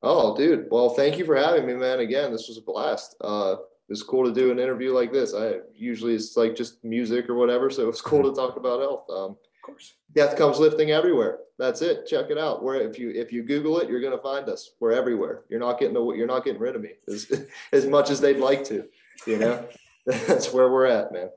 [0.03, 0.67] Oh, dude.
[0.71, 2.01] Well, thank you for having me, man.
[2.01, 3.17] Again, this was a blast.
[3.21, 3.57] Uh,
[3.89, 5.35] it's cool to do an interview like this.
[5.35, 9.05] I usually it's like just music or whatever, so it's cool to talk about health.
[9.11, 9.95] Um, of course.
[10.15, 11.39] Death comes lifting everywhere.
[11.59, 12.07] That's it.
[12.07, 12.65] Check it out.
[12.65, 14.71] Where if you if you Google it, you're gonna find us.
[14.81, 15.45] We're everywhere.
[15.49, 17.31] You're not getting you're not getting rid of me as
[17.73, 18.85] as much as they'd like to.
[19.27, 19.69] You know,
[20.07, 21.29] that's where we're at, man.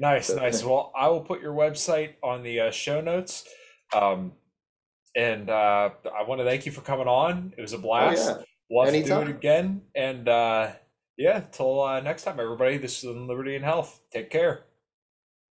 [0.00, 0.62] Nice, so, nice.
[0.64, 3.46] Well, I will put your website on the uh, show notes.
[3.92, 4.32] Um,
[5.16, 7.54] and uh, I want to thank you for coming on.
[7.56, 8.30] It was a blast.
[8.30, 8.88] Oh, yeah.
[8.88, 9.20] Anytime.
[9.20, 9.82] to do it again.
[9.94, 10.70] And uh,
[11.16, 12.78] yeah, till uh, next time, everybody.
[12.78, 14.00] This is Liberty and Health.
[14.12, 14.64] Take care.